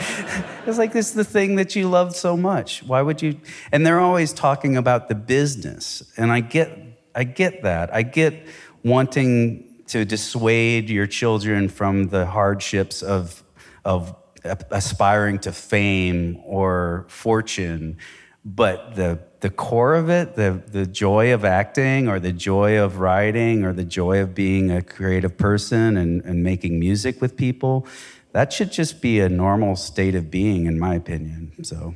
[0.66, 2.82] it's like this is the thing that you love so much.
[2.84, 3.40] Why would you?
[3.72, 6.70] And they're always talking about the business, and I get,
[7.14, 7.92] I get that.
[7.92, 8.46] I get
[8.84, 13.42] wanting to dissuade your children from the hardships of
[13.84, 14.14] of
[14.44, 17.96] aspiring to fame or fortune,
[18.44, 22.98] but the the core of it, the, the joy of acting or the joy of
[22.98, 27.86] writing or the joy of being a creative person and, and making music with people,
[28.32, 31.52] that should just be a normal state of being, in my opinion.
[31.62, 31.94] So,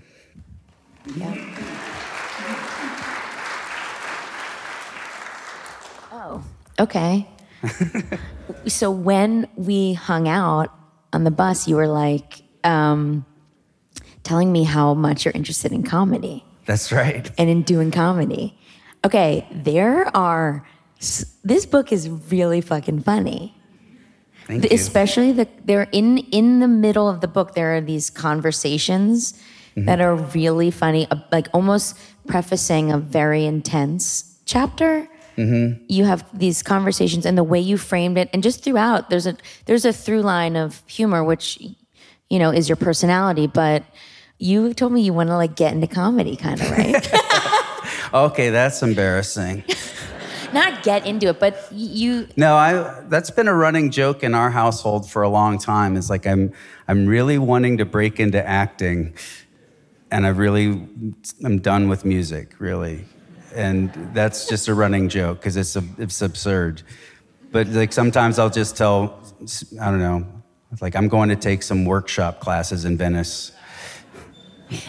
[1.16, 1.34] yeah.
[6.12, 6.45] Oh,
[6.78, 7.26] okay.
[8.66, 10.72] so when we hung out
[11.12, 13.26] on the bus, you were like um,
[14.22, 16.45] telling me how much you're interested in comedy.
[16.66, 17.30] That's right.
[17.38, 18.58] And in doing comedy.
[19.04, 20.66] Okay, there are,
[20.98, 23.56] this book is really fucking funny.
[24.46, 24.70] Thank you.
[24.72, 27.54] Especially the they're in in the middle of the book.
[27.54, 29.32] There are these conversations
[29.76, 29.84] mm-hmm.
[29.86, 31.96] that are really funny, uh, like almost
[32.26, 35.08] prefacing a very intense chapter.
[35.36, 35.84] Mm-hmm.
[35.88, 39.36] You have these conversations, and the way you framed it, and just throughout, there's a
[39.66, 41.58] there's a through line of humor, which
[42.28, 43.84] you know is your personality, but
[44.43, 47.12] you told me you want to like get into comedy, kind of, right?
[48.14, 49.62] okay, that's embarrassing.
[50.53, 52.28] Not get into it, but you.
[52.36, 53.03] No, I.
[53.09, 55.97] That's been a running joke in our household for a long time.
[55.97, 56.53] It's like I'm,
[56.88, 59.14] I'm really wanting to break into acting,
[60.11, 60.86] and I really,
[61.45, 63.05] I'm done with music, really,
[63.55, 66.82] and that's just a running joke because it's a, it's absurd.
[67.51, 69.22] But like sometimes I'll just tell,
[69.80, 70.26] I don't know,
[70.80, 73.53] like I'm going to take some workshop classes in Venice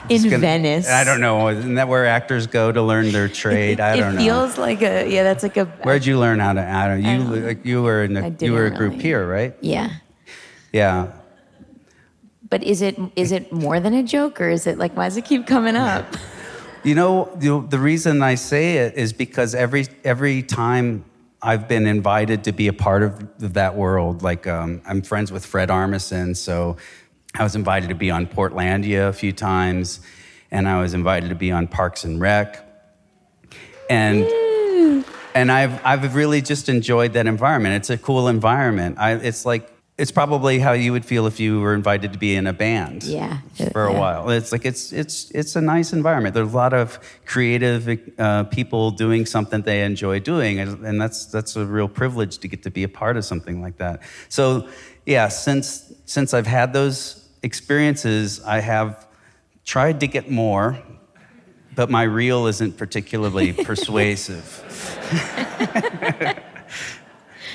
[0.09, 0.89] in gonna, Venice.
[0.89, 1.49] I don't know.
[1.49, 3.79] Isn't that where actors go to learn their trade?
[3.79, 4.21] I don't know.
[4.21, 5.23] It feels like a yeah.
[5.23, 5.65] That's like a.
[5.65, 6.61] Where'd you learn how to?
[6.61, 7.03] I don't.
[7.03, 9.03] You like you were in a, you were a group really.
[9.03, 9.55] here, right?
[9.61, 9.89] Yeah.
[10.71, 11.11] Yeah.
[12.49, 15.17] But is it is it more than a joke, or is it like why does
[15.17, 16.05] it keep coming up?
[16.83, 21.05] You know, the, the reason I say it is because every every time
[21.43, 24.23] I've been invited to be a part of that world.
[24.23, 26.77] Like um, I'm friends with Fred Armisen, so
[27.35, 29.99] I was invited to be on Portlandia a few times,
[30.51, 32.63] and I was invited to be on Parks and Rec.
[33.89, 34.23] And
[35.33, 37.75] and I've I've really just enjoyed that environment.
[37.75, 38.97] It's a cool environment.
[38.99, 42.35] I, it's like it's probably how you would feel if you were invited to be
[42.35, 43.39] in a band yeah,
[43.71, 43.99] for a yeah.
[43.99, 48.43] while it's like it's it's it's a nice environment there's a lot of creative uh,
[48.45, 52.63] people doing something they enjoy doing and, and that's that's a real privilege to get
[52.63, 54.67] to be a part of something like that so
[55.05, 59.05] yeah since since i've had those experiences, I have
[59.65, 60.81] tried to get more,
[61.75, 64.61] but my reel isn't particularly persuasive.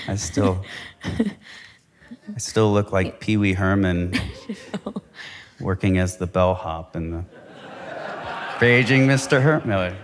[0.07, 0.65] I still,
[1.05, 4.15] I still look like Pee Wee Herman
[5.61, 7.25] working as the bellhop in the
[8.59, 9.41] Paging Mr.
[9.41, 9.97] Herman.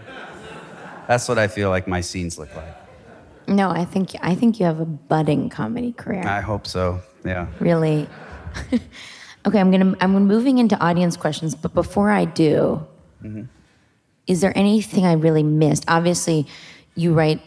[1.09, 2.75] That's what I feel like my scenes look like.
[3.47, 6.27] No, I think I think you have a budding comedy career.
[6.27, 7.01] I hope so.
[7.25, 7.47] Yeah.
[7.61, 8.09] Really.
[9.47, 12.87] Okay, I'm gonna I'm moving into audience questions, but before I do,
[13.23, 13.43] mm-hmm.
[14.27, 15.85] is there anything I really missed?
[15.87, 16.47] Obviously,
[16.95, 17.41] you write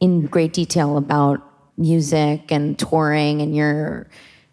[0.00, 1.40] in great detail about
[1.78, 4.06] music and touring and your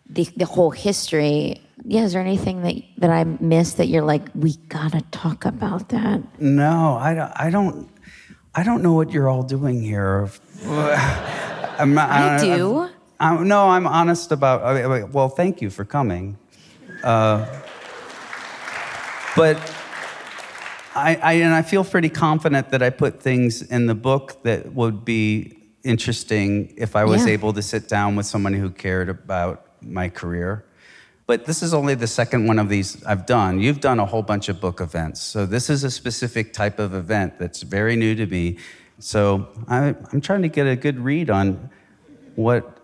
[0.10, 1.62] the, the whole history.
[1.84, 5.90] Yeah, is there anything that that I missed that you're like, we gotta talk about
[5.90, 6.22] that?
[6.40, 7.32] No, I don't.
[7.36, 7.90] I don't.
[8.56, 10.30] I don't know what you're all doing here.
[10.66, 12.80] I'm not, I, I do.
[13.20, 15.14] I'm, I'm, no, I'm honest about.
[15.14, 16.38] Well, thank you for coming.
[17.04, 17.46] Uh,
[19.36, 19.58] but
[20.96, 24.74] I, I, and I feel pretty confident that I put things in the book that
[24.74, 27.34] would be interesting if I was yeah.
[27.34, 30.66] able to sit down with someone who cared about my career.
[31.28, 33.60] But this is only the second one of these I've done.
[33.60, 35.22] You've done a whole bunch of book events.
[35.22, 38.58] So this is a specific type of event that's very new to me.
[39.00, 41.70] So I, I'm trying to get a good read on
[42.36, 42.78] what.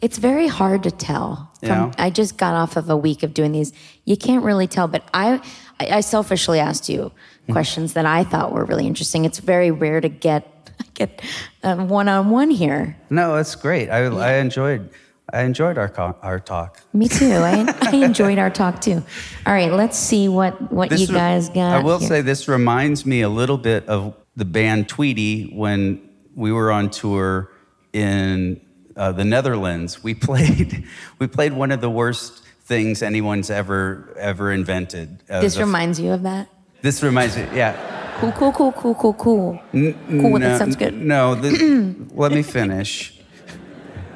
[0.00, 1.49] It's very hard to tell.
[1.60, 1.92] From, Yeah.
[1.98, 3.72] I just got off of a week of doing these.
[4.04, 5.40] You can't really tell, but I,
[5.78, 7.12] I selfishly asked you
[7.46, 7.52] Hmm.
[7.52, 9.24] questions that I thought were really interesting.
[9.24, 10.46] It's very rare to get
[10.94, 11.22] get
[11.62, 12.96] one on one here.
[13.10, 13.88] No, it's great.
[13.90, 14.90] I, I enjoyed.
[15.32, 15.92] I enjoyed our
[16.22, 16.80] our talk.
[16.92, 17.32] Me too.
[17.32, 19.02] I, I enjoyed our talk too.
[19.46, 21.80] All right, let's see what what you re- guys got.
[21.80, 22.08] I will here.
[22.08, 26.00] say this reminds me a little bit of the band Tweedy when
[26.34, 27.50] we were on tour
[27.92, 28.60] in
[28.96, 30.02] uh, the Netherlands.
[30.02, 30.84] We played
[31.18, 35.22] we played one of the worst things anyone's ever ever invented.
[35.28, 36.48] Uh, this reminds you of that.
[36.82, 37.42] This reminds me.
[37.54, 37.98] Yeah.
[38.20, 39.60] Cool, cool, cool, cool, cool, cool.
[39.72, 40.38] cool.
[40.38, 40.94] that sounds good.
[40.94, 41.58] No, this,
[42.14, 43.18] let me finish.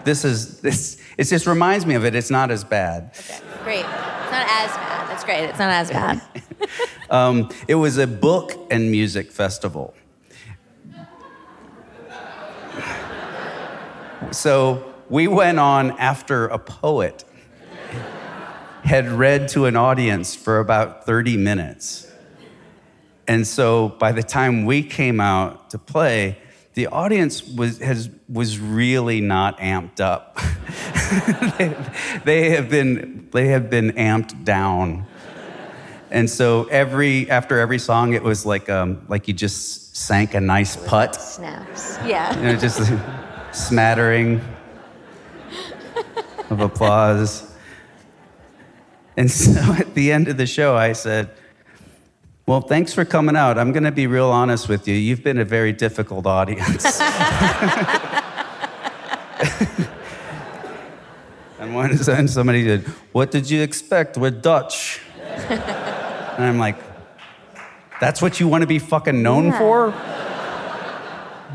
[0.04, 1.00] This is this.
[1.16, 2.14] It just reminds me of it.
[2.14, 3.12] It's not as bad.
[3.18, 3.78] Okay, Great.
[3.78, 5.08] It's not as bad.
[5.08, 5.44] That's great.
[5.44, 6.22] It's not as bad.
[7.10, 9.94] Um, it was a book and music festival.
[14.34, 17.24] So we went on after a poet
[18.84, 22.10] had read to an audience for about 30 minutes.
[23.26, 26.38] And so by the time we came out to play,
[26.74, 30.36] the audience was, has, was really not amped up.
[31.58, 31.76] they,
[32.24, 35.06] they have been, they have been amped down.
[36.10, 40.40] And so every after every song, it was like um, like you just sank a
[40.40, 41.98] nice putt, Snaps.
[42.06, 42.36] Yeah.
[42.36, 42.78] you know, just
[43.54, 44.40] smattering
[46.50, 47.50] of applause.
[49.16, 51.30] And so at the end of the show, I said,
[52.46, 53.58] "Well, thanks for coming out.
[53.58, 54.94] I'm going to be real honest with you.
[54.94, 57.00] You've been a very difficult audience."
[61.58, 62.82] and one and somebody said,
[63.12, 64.18] "What did you expect?
[64.18, 65.00] We're Dutch."
[66.36, 66.76] And I'm like,
[68.00, 69.58] that's what you want to be fucking known Yeah.
[69.58, 69.94] for?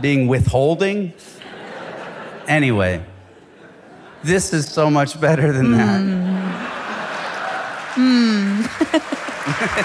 [0.02, 1.14] Being withholding?
[2.50, 3.02] Anyway,
[4.24, 6.30] this is so much better than that.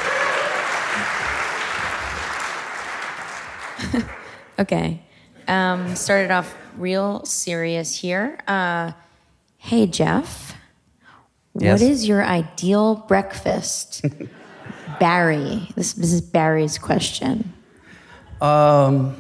[4.59, 5.03] Okay.
[5.49, 8.39] Um, started off real serious here.
[8.47, 8.93] Uh,
[9.59, 10.55] hey, Jeff.
[11.59, 11.81] Yes?
[11.81, 14.05] What is your ideal breakfast?
[15.01, 15.69] Barry.
[15.75, 17.53] This, this is Barry's question.
[18.41, 19.17] Um,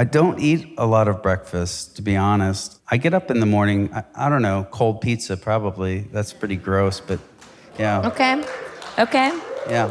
[0.00, 2.80] I don't eat a lot of breakfast, to be honest.
[2.88, 6.02] I get up in the morning, I, I don't know, cold pizza probably.
[6.12, 7.18] That's pretty gross, but
[7.78, 8.06] yeah.
[8.06, 8.44] Okay.
[8.96, 9.36] Okay.
[9.68, 9.90] Yeah.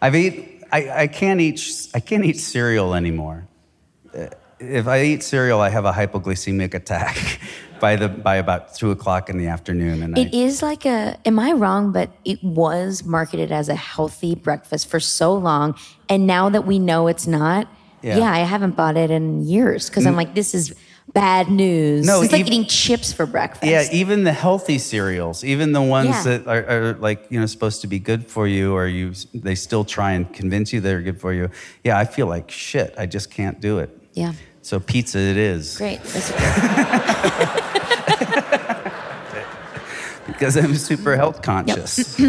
[0.00, 3.48] I've eat I, I can't eat I can't eat cereal anymore.
[4.60, 7.40] If I eat cereal, I have a hypoglycemic attack
[7.80, 10.02] by the by about two o'clock in the afternoon.
[10.02, 11.90] And It I, is like a, am I wrong?
[11.90, 15.74] But it was marketed as a healthy breakfast for so long.
[16.08, 17.68] And now that we know it's not,
[18.02, 18.18] Yeah.
[18.18, 20.74] yeah, I haven't bought it in years because I'm like, this is
[21.14, 22.06] bad news.
[22.06, 23.64] No, it's like eating chips for breakfast.
[23.64, 26.22] yeah, even the healthy cereals, even the ones Yeah.
[26.24, 29.54] that are, are like you know supposed to be good for you, or you they
[29.54, 31.50] still try and convince you they're good for you.
[31.82, 32.94] Yeah, I feel like shit.
[32.98, 33.90] I just can't do it.
[34.12, 34.32] Yeah.
[34.62, 36.00] So pizza it is Great.
[40.26, 42.18] Because I'm super health conscious.
[42.20, 42.26] All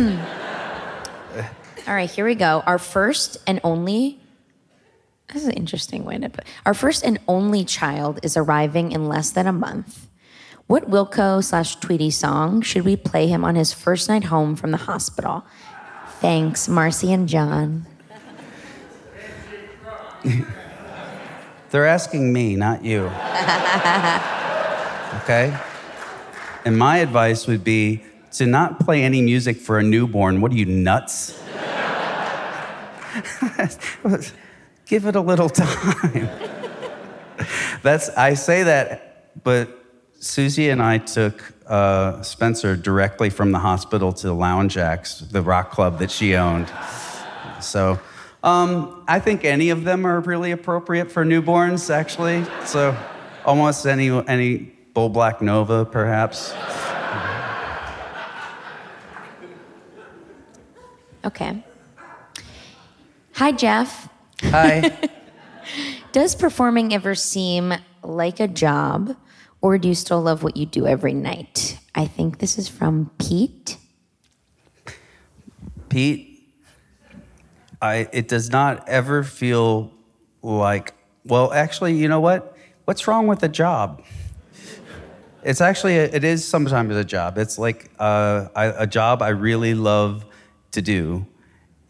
[1.96, 2.64] right, here we go.
[2.66, 4.20] Our first and only.
[5.34, 6.46] This is an interesting way to put.
[6.66, 10.08] Our first and only child is arriving in less than a month.
[10.66, 14.72] What Wilco slash Tweedy song should we play him on his first night home from
[14.72, 15.46] the hospital?
[16.20, 17.86] Thanks, Marcy and John.
[21.70, 23.02] They're asking me, not you.
[25.24, 25.56] okay?
[26.66, 28.04] And my advice would be
[28.34, 30.42] to not play any music for a newborn.
[30.42, 31.40] What are you, nuts?
[34.90, 36.30] Give it a little time.
[37.84, 39.70] That's I say that, but
[40.20, 45.70] Susie and I took uh, Spencer directly from the hospital to Lounge Ax, the rock
[45.70, 46.72] club that she owned.
[47.62, 48.00] So
[48.44, 52.44] um, I think any of them are really appropriate for newborns, actually.
[52.66, 52.98] So
[53.46, 56.52] almost any any Bull Black Nova, perhaps.
[61.24, 61.64] Okay.
[63.34, 64.09] Hi, Jeff.
[64.44, 64.98] Hi.
[66.12, 67.74] Does performing ever seem
[68.04, 69.16] like a job,
[69.62, 71.78] or do you still love what you do every night?
[71.94, 73.78] I think this is from Pete.
[75.90, 76.42] Pete,
[77.82, 79.92] I it does not ever feel
[80.42, 80.94] like
[81.26, 82.56] well, actually, you know what?
[82.86, 84.04] What's wrong with a job?
[85.44, 87.38] It's actually a, it is sometimes a job.
[87.38, 90.26] It's like uh, I, a job I really love
[90.72, 91.26] to do,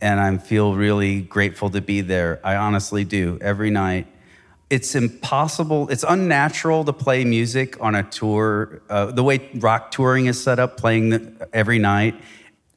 [0.02, 2.40] and I feel really grateful to be there.
[2.44, 4.08] I honestly do every night.
[4.70, 5.90] It's impossible.
[5.90, 8.82] It's unnatural to play music on a tour.
[8.90, 12.16] Uh, the way rock touring is set up, playing the, every night,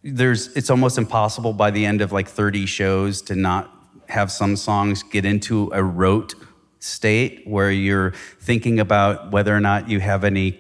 [0.03, 3.71] there's it's almost impossible by the end of like 30 shows to not
[4.09, 6.35] have some songs get into a rote
[6.81, 10.59] state where you're thinking about whether or not you have any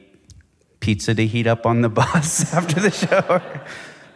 [0.78, 3.40] pizza to heat up on the bus after the show.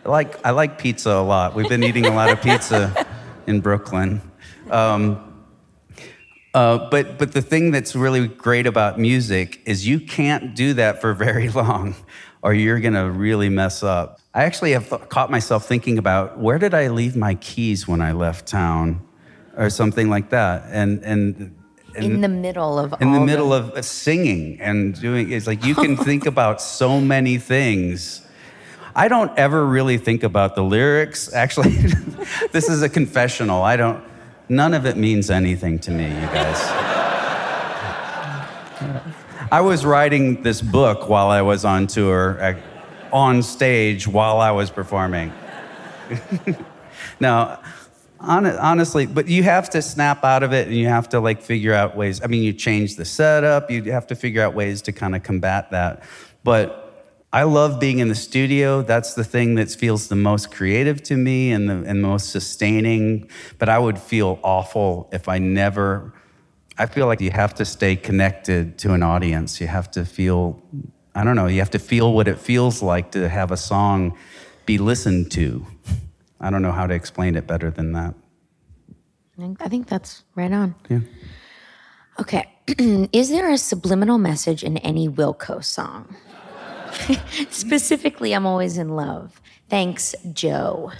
[0.06, 1.56] I like I like pizza a lot.
[1.56, 3.06] We've been eating a lot of pizza
[3.48, 4.22] in Brooklyn.
[4.70, 5.44] Um,
[6.54, 11.00] uh, but but the thing that's really great about music is you can't do that
[11.00, 11.96] for very long,
[12.40, 14.20] or you're gonna really mess up.
[14.32, 18.00] I actually have th- caught myself thinking about where did I leave my keys when
[18.00, 19.04] I left town,
[19.56, 21.36] or something like that, and and.
[21.96, 25.74] and in the middle of in the middle of singing and doing it's like you
[25.74, 28.25] can think about so many things
[28.96, 31.32] i don't ever really think about the lyrics.
[31.32, 31.70] Actually
[32.52, 33.62] this is a confessional.
[33.62, 34.02] I don't
[34.48, 36.60] none of it means anything to me you guys.
[39.52, 42.56] I was writing this book while i was on tour
[43.12, 45.32] on stage while i was performing.
[47.20, 47.60] Now
[48.20, 51.42] Hon- honestly, but you have to snap out of it and you have to like
[51.42, 52.22] figure out ways.
[52.22, 55.22] I mean, you change the setup, you have to figure out ways to kind of
[55.22, 56.02] combat that.
[56.42, 56.85] But
[57.32, 58.82] I love being in the studio.
[58.82, 63.28] That's the thing that feels the most creative to me and the and most sustaining.
[63.58, 66.12] But I would feel awful if I never.
[66.78, 69.60] I feel like you have to stay connected to an audience.
[69.60, 70.62] You have to feel,
[71.14, 74.16] I don't know, you have to feel what it feels like to have a song
[74.66, 75.66] be listened to.
[76.38, 78.14] I don't know how to explain it better than that.
[79.38, 80.74] I think- I think that's right on.
[80.90, 81.00] Yeah.
[82.20, 82.44] Okay.
[83.12, 86.14] Is there a subliminal message in any Wilco song?
[87.50, 89.40] Specifically, I'm always in love.
[89.68, 90.92] Thanks, Joe.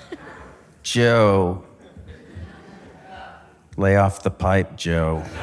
[0.82, 1.64] Joe.
[3.76, 5.24] Lay off the pipe, Joe.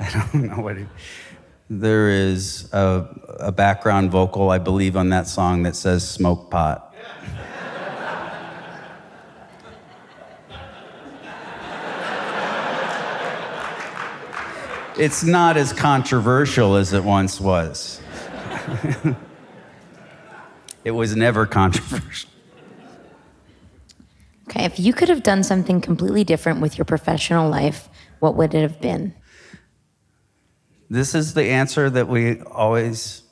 [0.00, 0.86] I don't know what it,
[1.70, 3.06] there is a,
[3.40, 6.94] a background vocal, I believe, on that song that says smoke pot.
[14.98, 18.00] It's not as controversial as it once was.
[20.84, 22.28] it was never controversial.
[24.48, 27.88] Okay, if you could have done something completely different with your professional life,
[28.18, 29.14] what would it have been?
[30.90, 33.22] This is the answer that we always,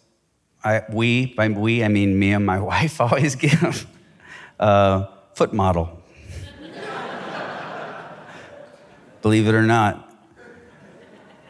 [0.63, 3.89] I, we, by we, I mean me and my wife always give.
[4.61, 6.01] Uh, foot model.
[9.23, 10.06] Believe it or not.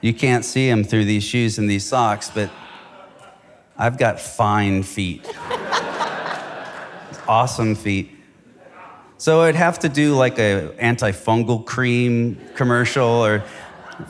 [0.06, 2.48] You can't see them through these shoes and these socks, but
[3.76, 5.26] I've got fine feet.
[7.26, 8.12] awesome feet.
[9.18, 13.42] So I'd have to do like a antifungal cream commercial or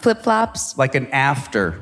[0.03, 0.77] Flip flops?
[0.77, 1.81] like an after,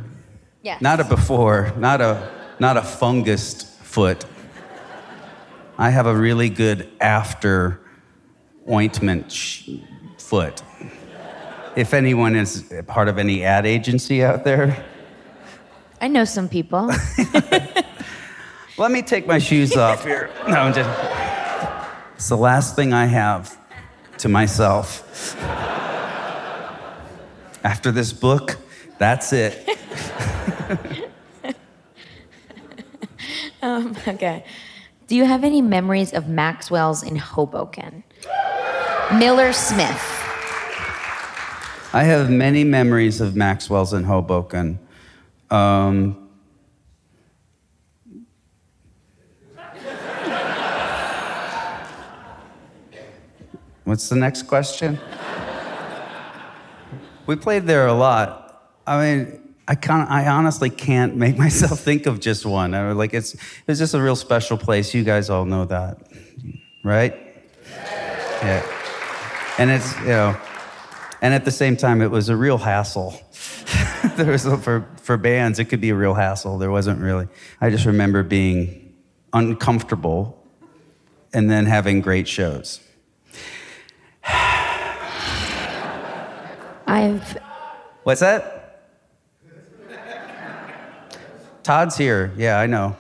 [0.62, 0.81] Yes.
[0.81, 4.25] not a before, not a not a fungused foot.
[5.77, 7.81] I have a really good after
[8.71, 9.71] ointment sh-
[10.19, 10.62] foot.
[11.77, 14.85] If anyone is part of any ad agency out there,
[16.01, 16.87] I know some people.
[18.79, 20.31] let me take my shoes off here.
[20.47, 20.91] No, I'm just.
[22.16, 23.59] It's the last thing I have
[24.18, 25.37] to myself.
[27.64, 28.59] After this book,
[28.99, 29.66] that's it.
[33.62, 34.45] um, okay.
[35.07, 38.05] Do you have any memories of Maxwell's in Hoboken?
[39.14, 40.14] Miller Smith.
[41.95, 44.80] I have many memories of Maxwell's in Hoboken.
[45.49, 46.28] Um,
[53.84, 54.99] what's the next question?
[57.26, 58.72] we played there a lot.
[58.88, 62.74] I mean, I can't, I honestly can't make myself think of just one.
[62.74, 63.36] I, like it's,
[63.68, 64.95] it's just a real special place.
[64.95, 65.99] You guys all know that,
[66.82, 67.14] right?
[68.42, 68.66] Yeah.
[69.59, 70.36] And it's, you know,
[71.25, 73.18] and at the same time, it was a real hassle.
[74.16, 76.59] there was for for bands, it could be a real hassle.
[76.59, 77.29] There wasn't really.
[77.62, 78.95] I just remember being
[79.33, 80.39] uncomfortable,
[81.33, 82.81] and then having great shows.
[86.87, 87.39] I've
[88.03, 88.61] What's that?
[91.62, 92.35] Todd's here.
[92.37, 92.99] Yeah, I know.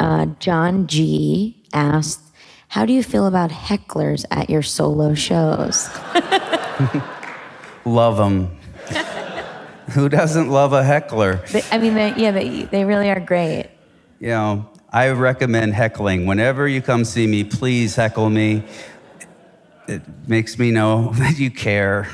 [0.00, 2.31] uh, John G asked,
[2.72, 5.90] "How do you feel about hecklers at your solo shows?"
[7.84, 8.56] Love them.
[9.92, 11.36] Who doesn't love a heckler?
[11.52, 13.68] They, I mean, they, yeah, they, they really are great.
[14.20, 16.24] You know, I recommend heckling.
[16.24, 18.64] Whenever you come see me, please heckle me.
[19.88, 22.08] It makes me know that you care.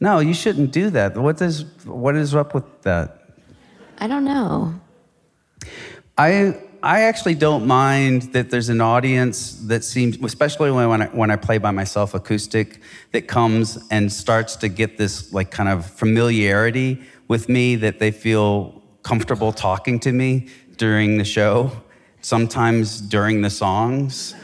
[0.00, 1.16] No, you shouldn't do that.
[1.16, 3.22] What is, what is up with that?
[3.98, 4.74] I don't know.
[6.16, 11.30] I, I actually don't mind that there's an audience that seems, especially when, I, when
[11.30, 12.80] I play by myself acoustic,
[13.12, 18.12] that comes and starts to get this like kind of familiarity with me that they
[18.12, 21.72] feel comfortable talking to me during the show,
[22.20, 24.34] sometimes during the songs.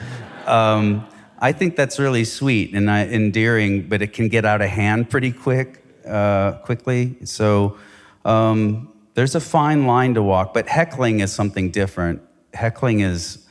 [0.46, 1.06] Um,
[1.38, 5.08] I think that's really sweet and uh, endearing, but it can get out of hand
[5.08, 7.16] pretty quick, uh, quickly.
[7.24, 7.76] So
[8.24, 12.20] um, there's a fine line to walk, but heckling is something different.
[12.52, 13.46] Heckling is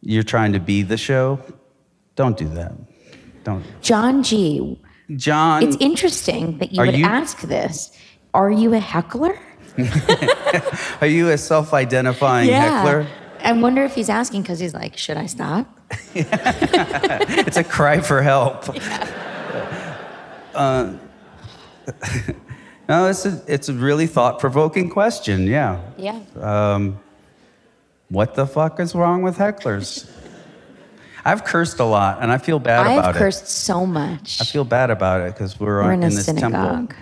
[0.00, 1.40] you're trying to be the show.
[2.16, 2.72] Don't do that.
[3.44, 3.64] Don't.
[3.82, 4.80] John G.
[5.16, 7.96] John, It's interesting that you would you- ask this.
[8.34, 9.38] Are you a heckler?
[11.00, 13.06] are you a self-identifying heckler?
[13.40, 15.66] I wonder if he's asking because he's like, should I stop?
[16.14, 18.64] It's a cry for help.
[20.54, 20.98] Uh,
[22.88, 25.46] no, it's a, it's a really thought-provoking question.
[25.46, 25.80] Yeah.
[25.96, 26.20] Yeah.
[26.40, 26.98] Um,
[28.08, 30.10] what the fuck is wrong with hecklers?
[31.24, 33.08] I've cursed a lot, and I feel bad I've about it.
[33.10, 34.40] I've cursed so much.
[34.40, 36.90] I feel bad about it because we're, We're in, in a this synagogue.
[36.90, 36.96] temple.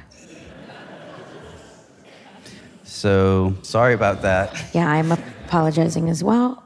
[2.85, 4.63] So sorry about that.
[4.75, 6.63] Yeah, I'm apologizing as well.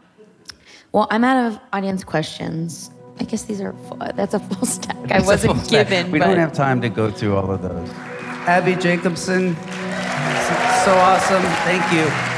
[0.93, 2.91] Well, I'm out of audience questions.
[3.21, 4.97] I guess these are full, that's a full stack.
[5.13, 6.11] I wasn't given.
[6.11, 7.89] We but don't have time to go through all of those.
[8.47, 11.43] Abbi Jacobson, so awesome.
[11.65, 12.35] Thank you.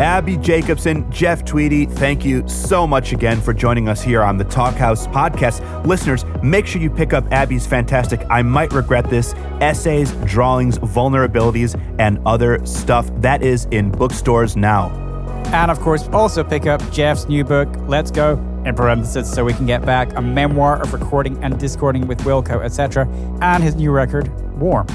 [0.00, 4.44] Abbi Jacobson, Jeff Tweedy, thank you so much again for joining us here on the
[4.44, 5.84] Talkhouse podcast.
[5.86, 11.80] Listeners, make sure you pick up Abbi's fantastic I Might Regret This essays, drawings, vulnerabilities,
[11.98, 15.11] and other stuff that is in bookstores now.
[15.52, 18.32] And of course, also pick up Jeff's new book, Let's Go,
[18.64, 22.64] in parentheses, so we can get back, a memoir of recording and discording with Wilco,
[22.64, 23.06] etc.,
[23.40, 24.86] and his new record, Warm.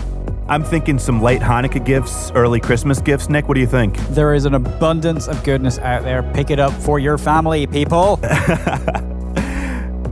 [0.47, 3.30] I'm thinking some late Hanukkah gifts, early Christmas gifts.
[3.30, 3.97] Nick, what do you think?
[4.10, 6.24] There is an abundance of goodness out there.
[6.34, 8.20] Pick it up for your family, people.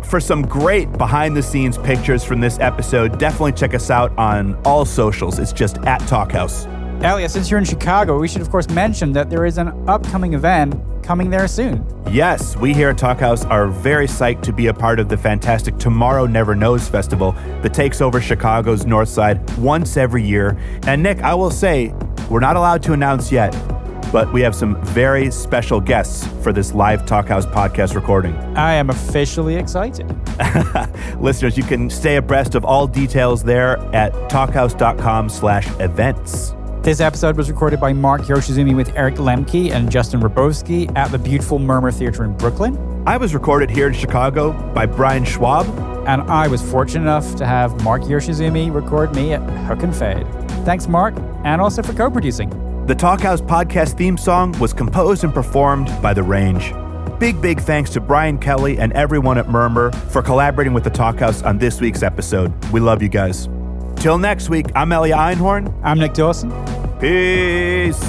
[0.05, 4.55] For some great behind the scenes pictures from this episode, definitely check us out on
[4.63, 5.39] all socials.
[5.39, 6.71] It's just at Talkhouse.
[7.05, 10.33] Elliot, since you're in Chicago, we should of course mention that there is an upcoming
[10.33, 11.85] event coming there soon.
[12.09, 15.77] Yes, we here at Talkhouse are very psyched to be a part of the fantastic
[15.77, 20.57] Tomorrow Never Knows festival that takes over Chicago's North Side once every year.
[20.87, 21.93] And Nick, I will say,
[22.27, 23.51] we're not allowed to announce yet,
[24.11, 28.33] but we have some very special guests for this live Talkhouse podcast recording.
[28.57, 30.07] I am officially excited.
[31.19, 36.55] Listeners, you can stay abreast of all details there at talkhouse.com slash events.
[36.85, 41.17] This episode was recorded by Mark Yoshizumi with Eric Lemke and Justin Rabowski at the
[41.17, 42.77] beautiful Murmrr Theatre in Brooklyn.
[43.07, 45.65] I was recorded here in Chicago by Brian Schwab.
[46.07, 50.27] And I was fortunate enough to have Mark Yoshizumi record me at Hook and Fade.
[50.63, 52.51] Thanks, Mark, and also for co producing.
[52.85, 56.71] The Talkhouse podcast theme song was composed and performed by The Range.
[57.19, 61.43] Big, big thanks to Brian Kelly and everyone at Murmrr for collaborating with The Talkhouse
[61.43, 62.53] on this week's episode.
[62.65, 63.49] We love you guys.
[64.05, 65.73] Till next week, I'm Elia Einhorn.
[65.83, 66.51] I'm Nick Dawson.
[66.99, 67.99] Peace.